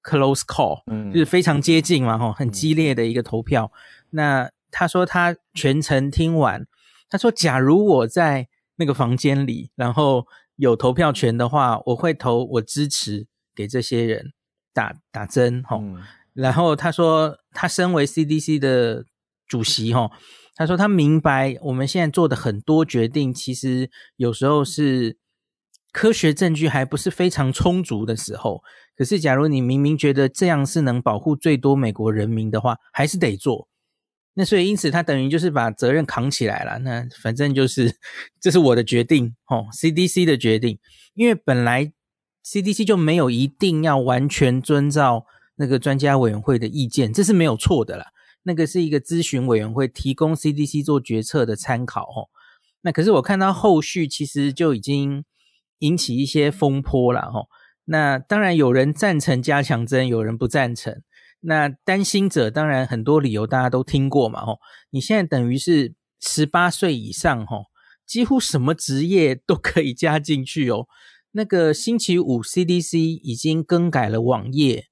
[0.03, 3.71] close call，嗯，就是非常接近嘛，哈，很激烈的一个投票。
[4.11, 6.65] 那他说他全程听完，
[7.09, 14.33] 他说假如我在那个房间里，然后有投票权的话，我会投我支持给这些人。
[14.71, 15.81] 打打针哈，
[16.31, 19.03] 然后他说，他身为 CDC 的
[19.45, 20.09] 主席哈，
[20.55, 25.17] 他说他明白我们现在做的很多决定，其实有时候是
[25.91, 28.63] 科学证据还不是非常充足的时候。
[28.99, 33.69] 可是，假如你明明觉得这样是能保护最多美国人民的话，还是得做。
[34.33, 36.77] 那所以，因此他等于就是把责任扛起来了。
[36.79, 37.95] 那反正就是
[38.41, 40.77] 这是我的决定哦，CDC 的决定，
[41.13, 41.93] 因为本来。
[42.41, 45.25] CDC 就没有一定要完全遵照
[45.57, 48.07] 那个专家委员会的意见，这是没有错的啦。
[48.41, 52.31] 那个是一个咨询委员会提供 CDC 做决策的参考哦。
[52.81, 55.25] 那可是我看到后续其实就已经
[55.79, 57.45] 引起一些风波了哈。
[57.91, 61.01] 那当然有人赞成加强针，有人不赞成。
[61.41, 64.59] 那担心者当然很多理由大家都听过嘛吼。
[64.91, 67.65] 你现在等于是十八岁以上吼，
[68.05, 70.85] 几乎什么职业都可以加进去哦。
[71.31, 74.85] 那个星期五，CDC 已经更改了网页，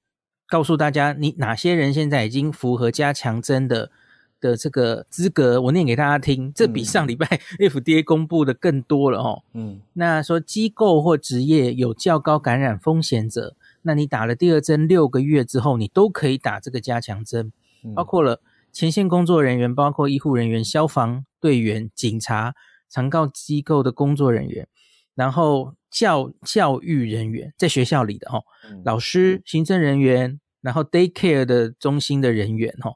[0.47, 3.91] 告诉大家你哪些人现在已经符合加强针的
[4.39, 5.61] 的这个资格。
[5.61, 7.25] 我念给大家听，这比上礼拜
[7.59, 9.43] FDA 公布的更多了哦。
[9.53, 17.51] 嗯，那说机构或职业有较高感染风险者，那你打了第二针六个月之后，你都可以打这个加强针，
[17.95, 22.53] 包括了前线工作人员，包括医护人员、消防队员、警察、
[22.89, 24.67] 长告机构的工作人员。
[25.15, 28.43] 然后教教育人员在学校里的哦，
[28.85, 32.91] 老师、行政人员，然后 daycare 的中心的人员哈，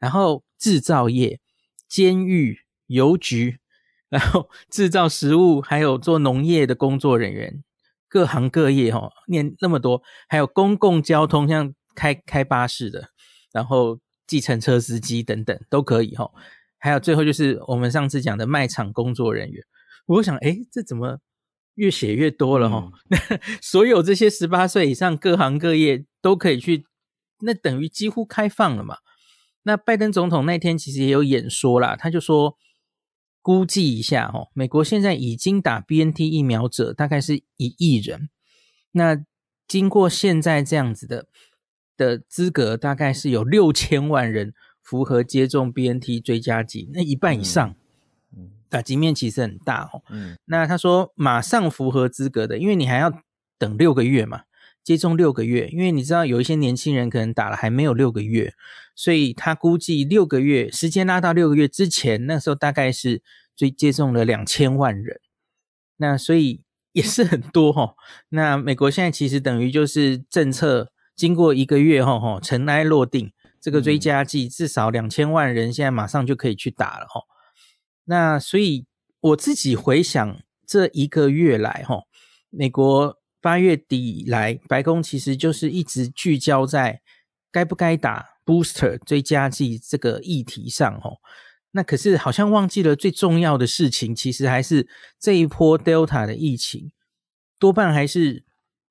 [0.00, 1.38] 然后制造业、
[1.88, 3.60] 监狱、邮局，
[4.08, 7.62] 然后 制造食物，还有做农业的工作人员，
[8.08, 13.10] 各行各业哈，念那么多，还有公共交通，像开开巴士的，
[13.52, 16.28] 然后计程车司机等等都可以哈，
[16.78, 19.62] 还有最后就是我们上次讲的卖场工作人员，
[20.06, 21.20] 我想哎，这怎么？
[21.76, 22.90] 越写越多了哈，
[23.62, 26.84] 所有这些十八岁以上各行各业都可以去，
[27.42, 28.98] 那等于几乎开放了嘛。
[29.62, 32.56] 那拜登总统那天其实也有演说啦，他就说
[33.42, 38.28] 估计一下哦，美国现在已经打 BNT 疫苗者大概是一亿人，
[38.92, 39.22] 那
[39.68, 41.26] 经过现在这样子的
[41.96, 47.74] 的资格，大概是有六千万人符合接种 BNT 追加剂，那一半以上，
[48.68, 50.02] 打击面其实很大哦。
[50.10, 53.12] 嗯，那他说马上符合资格的，因为你还要
[53.58, 54.42] 等六个月嘛。
[54.82, 58.54] 接种六个月，因为你知道有一些年轻人可能打了还没有六个月，
[58.94, 63.22] 所以他估计六个月时间拉到六个月之前，那时候大概是
[63.54, 65.20] 最接种了两千万人，
[65.98, 66.62] 那所以
[66.92, 67.94] 也是很多哈。
[68.30, 77.20] 那美国现在其实等于就是政策经过一个月后哈尘埃落定，这个追加剂至少两千万人现在马上就可以去打了哈。
[78.06, 78.86] 那所以
[79.20, 82.04] 我自己回想这一个月来哈，
[82.48, 83.19] 美国。
[83.40, 87.00] 八月底以来，白宫其实就是一直聚焦在
[87.50, 91.18] 该不该打 booster 追加剂这个议题上，哦。
[91.72, 94.88] 那可是好像忘记了最重要的事情，其实还是
[95.18, 96.90] 这一波 Delta 的疫情，
[97.58, 98.44] 多半还是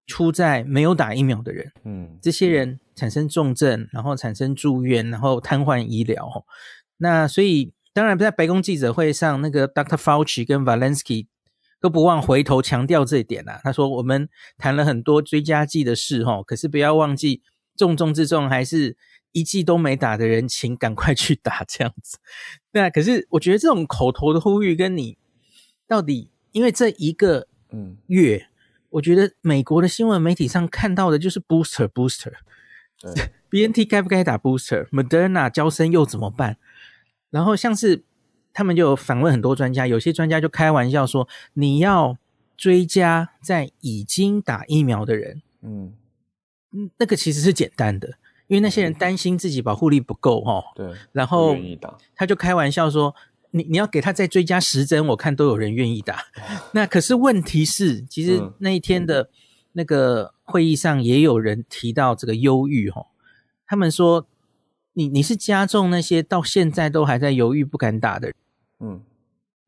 [0.08, 1.72] 出在没有打疫苗的人。
[1.84, 6.46] 嗯，这些人产生重症，然后产生住院，然后瘫痪医疗。
[6.98, 9.98] 那所以当然在白宫记者会上，那个 Dr.
[9.98, 11.28] Fauci 跟 Valensky。
[11.80, 13.60] 都不忘回头强调这一点呐。
[13.64, 14.28] 他说：“我们
[14.58, 17.42] 谈了很多追加剂的事，哈，可是不要忘记，
[17.78, 18.98] 重中之重还是
[19.32, 21.64] 一剂都没打的人，请赶快去打。
[21.68, 22.18] 这样子，
[22.72, 22.90] 对啊。
[22.90, 25.18] 可是我觉得这种口头的呼吁，跟你
[25.88, 28.48] 到底，因为这一个嗯月，
[28.90, 32.34] 我觉得美国的新闻媒体上看到的就是 booster booster，
[33.02, 36.58] 对， B N T 该不该打 booster？Moderna 交生又怎么办？
[37.30, 38.04] 然后像是。
[38.54, 42.18] 他们就访问很多专家，有些专家就开玩笑说：“你要
[42.58, 45.94] 追加在已经打疫苗的人，嗯。
[46.72, 48.08] 嗯，那个其实是简单的，
[48.48, 51.56] 因为那些人担心自己保护力不够，哈，对，然后
[52.16, 53.16] 他就开玩笑说：
[53.52, 56.26] 你你要给他再追加十针，我看都有人愿意打。
[56.74, 59.30] 那可是问题是，其实那一天的
[59.72, 63.08] 那个会议上也有人提到这个忧郁，哈，
[63.66, 64.28] 他们说。”
[65.00, 68.36] 你你是加重那些到现在都还在犹豫不敢打的人，
[68.82, 69.02] 嗯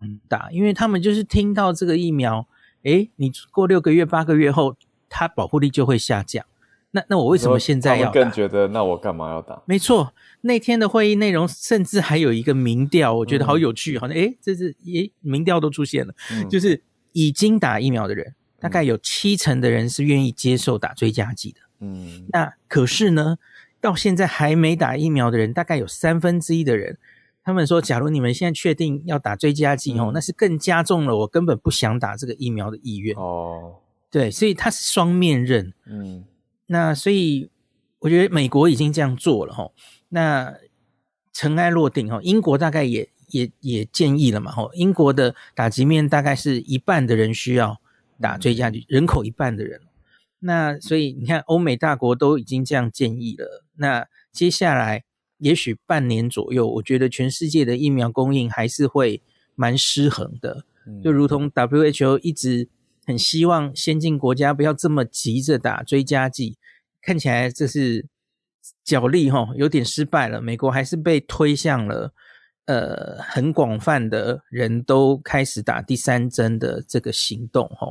[0.02, 2.46] 嗯打，因为他们就是听到这个疫苗，
[2.84, 4.76] 诶，你过六个月八个月后，
[5.08, 6.46] 它保护力就会下降。
[6.92, 9.62] 那那我为什么现在要更觉得那我干嘛要打？
[9.66, 16.14] 没错，那天的会议内容甚至还有一个民调，我觉得好有趣，好像诶，这是诶民调都出现了，
[16.50, 21.62] 就是已经打疫苗的人，大概有七成的人是愿意接受打追加剂的。
[21.80, 23.38] 嗯，那可是呢？
[23.82, 26.98] 到现在还没打疫苗的人，大概有三分之一的人，
[27.44, 33.78] 他们说， 假如你们现在确定要打追加剂哦，那是更加重了我根本不想打这个疫苗的意愿哦。
[34.12, 35.74] 对，所以它是双面刃。
[35.86, 36.26] 嗯，
[36.68, 37.50] 那所以
[38.00, 39.72] 我觉得美国已经这样做了哈。
[40.10, 40.54] 那
[41.34, 44.70] 尘埃落定哈，英国大概也也也建议了嘛哈。
[44.74, 47.80] 英国的打击面大概是一半的人需要
[48.20, 49.82] 打追加剂，人口一半的人。
[50.44, 53.64] 那所以你看，欧美大国都已经这样建议了。
[53.76, 55.04] 那接下来
[55.38, 59.22] 也许半年左右，我觉得全世界的疫苗供应还是会
[59.56, 60.66] 蛮失衡的。
[61.04, 62.68] 就如同 WHO 一直
[63.06, 66.58] 很希望先进国家不要这么急着打追加剂，
[67.02, 68.08] 看起来这是
[68.84, 70.42] 角力哈，有点失败了。
[70.42, 72.14] 美国还是被推向了
[72.66, 77.88] 呃很广泛的人都开始打第三针的这个行动哈。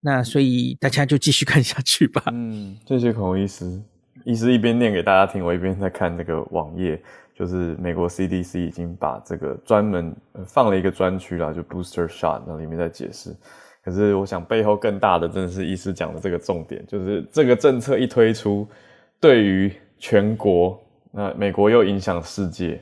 [0.00, 2.22] 那所以大家就继续看下去吧。
[2.32, 3.80] 嗯，谢谢孔医师。
[4.24, 7.00] 医师一边念给大家听，我一边在看这个网页，
[7.34, 10.14] 就是美国 CDC 已经把这个专门
[10.46, 13.34] 放了一个专区啦，就 Booster Shot，那里面在解释。
[13.82, 18.68] 可是我想背后更大的，真的是医师讲的这个重点，就是这个政策一推出，
[19.18, 20.78] 对于全国，
[21.12, 22.78] 那美国又影响世界，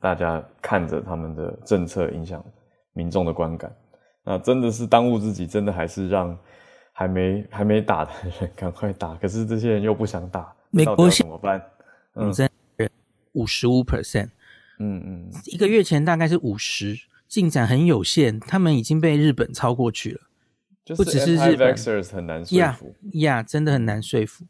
[0.00, 2.44] 大家看着他们的政策影响
[2.92, 3.74] 民众的观感，
[4.22, 6.38] 那真的是当务之急，真的还是让。
[6.96, 11.60] 还没还没打的人赶快打，可是这些人又不想打，美国怎么办？
[12.14, 12.32] 嗯，
[13.32, 14.28] 五十五 percent，
[14.78, 20.20] 嗯嗯，一个月前大概是五十，进展很有限，他们已经被日本超过去了，
[20.96, 24.44] 不只是日本很难说服，呀，真的很难说服。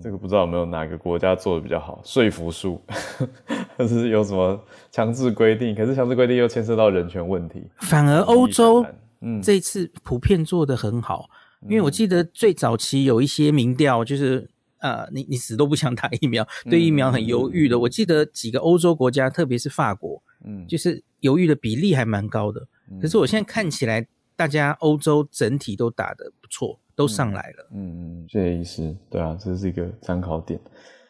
[0.00, 2.80] 这个不知道有没有哪个国家做的比较好，说服术，
[3.76, 4.62] 或是有什么
[4.92, 5.74] 强制规定？
[5.74, 8.86] 可是强制规定又牵涉到人权问题，反而欧洲，
[9.22, 11.28] 嗯，这次普遍做的很好。
[11.68, 14.48] 因为我记得最早期有一些民调，就是
[14.78, 17.78] 呃，你你死都不想打疫苗，对疫苗很犹豫的。
[17.78, 22.66] 我记得几个欧洲国家，特别是法国，嗯，就是犹豫的比例还蛮高的。
[23.00, 27.68] 可是我现在看起来，大家欧洲整体都打得不错，都上来了。
[27.72, 28.96] 嗯嗯，谢谢医师。
[29.10, 30.58] 对啊，这是一个参考点。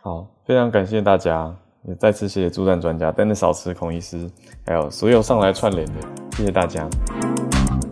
[0.00, 1.56] 好，非常感谢大家。
[1.88, 4.30] 也再次谢谢助战专家但是少吃孔医师，
[4.66, 5.94] 还有所有上来串联的，
[6.36, 6.86] 谢谢大家。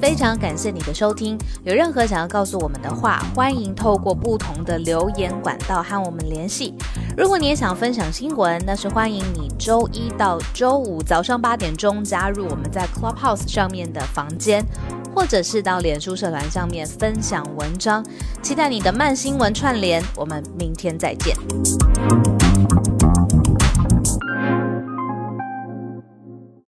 [0.01, 6.75] 非常感谢你的收听，有任何想要告诉我们的话，欢迎透过不同的留言管道和我们联系。
[7.17, 14.65] 如果你也想分享新闻，那是欢迎你周一到周五早上八点钟加入我们在 Clubhouse 上面的房间，
[15.15, 18.05] 或者是到脸书社团上面分享文章。
[18.41, 22.48] 期待你的慢新闻串联，我们明天再见。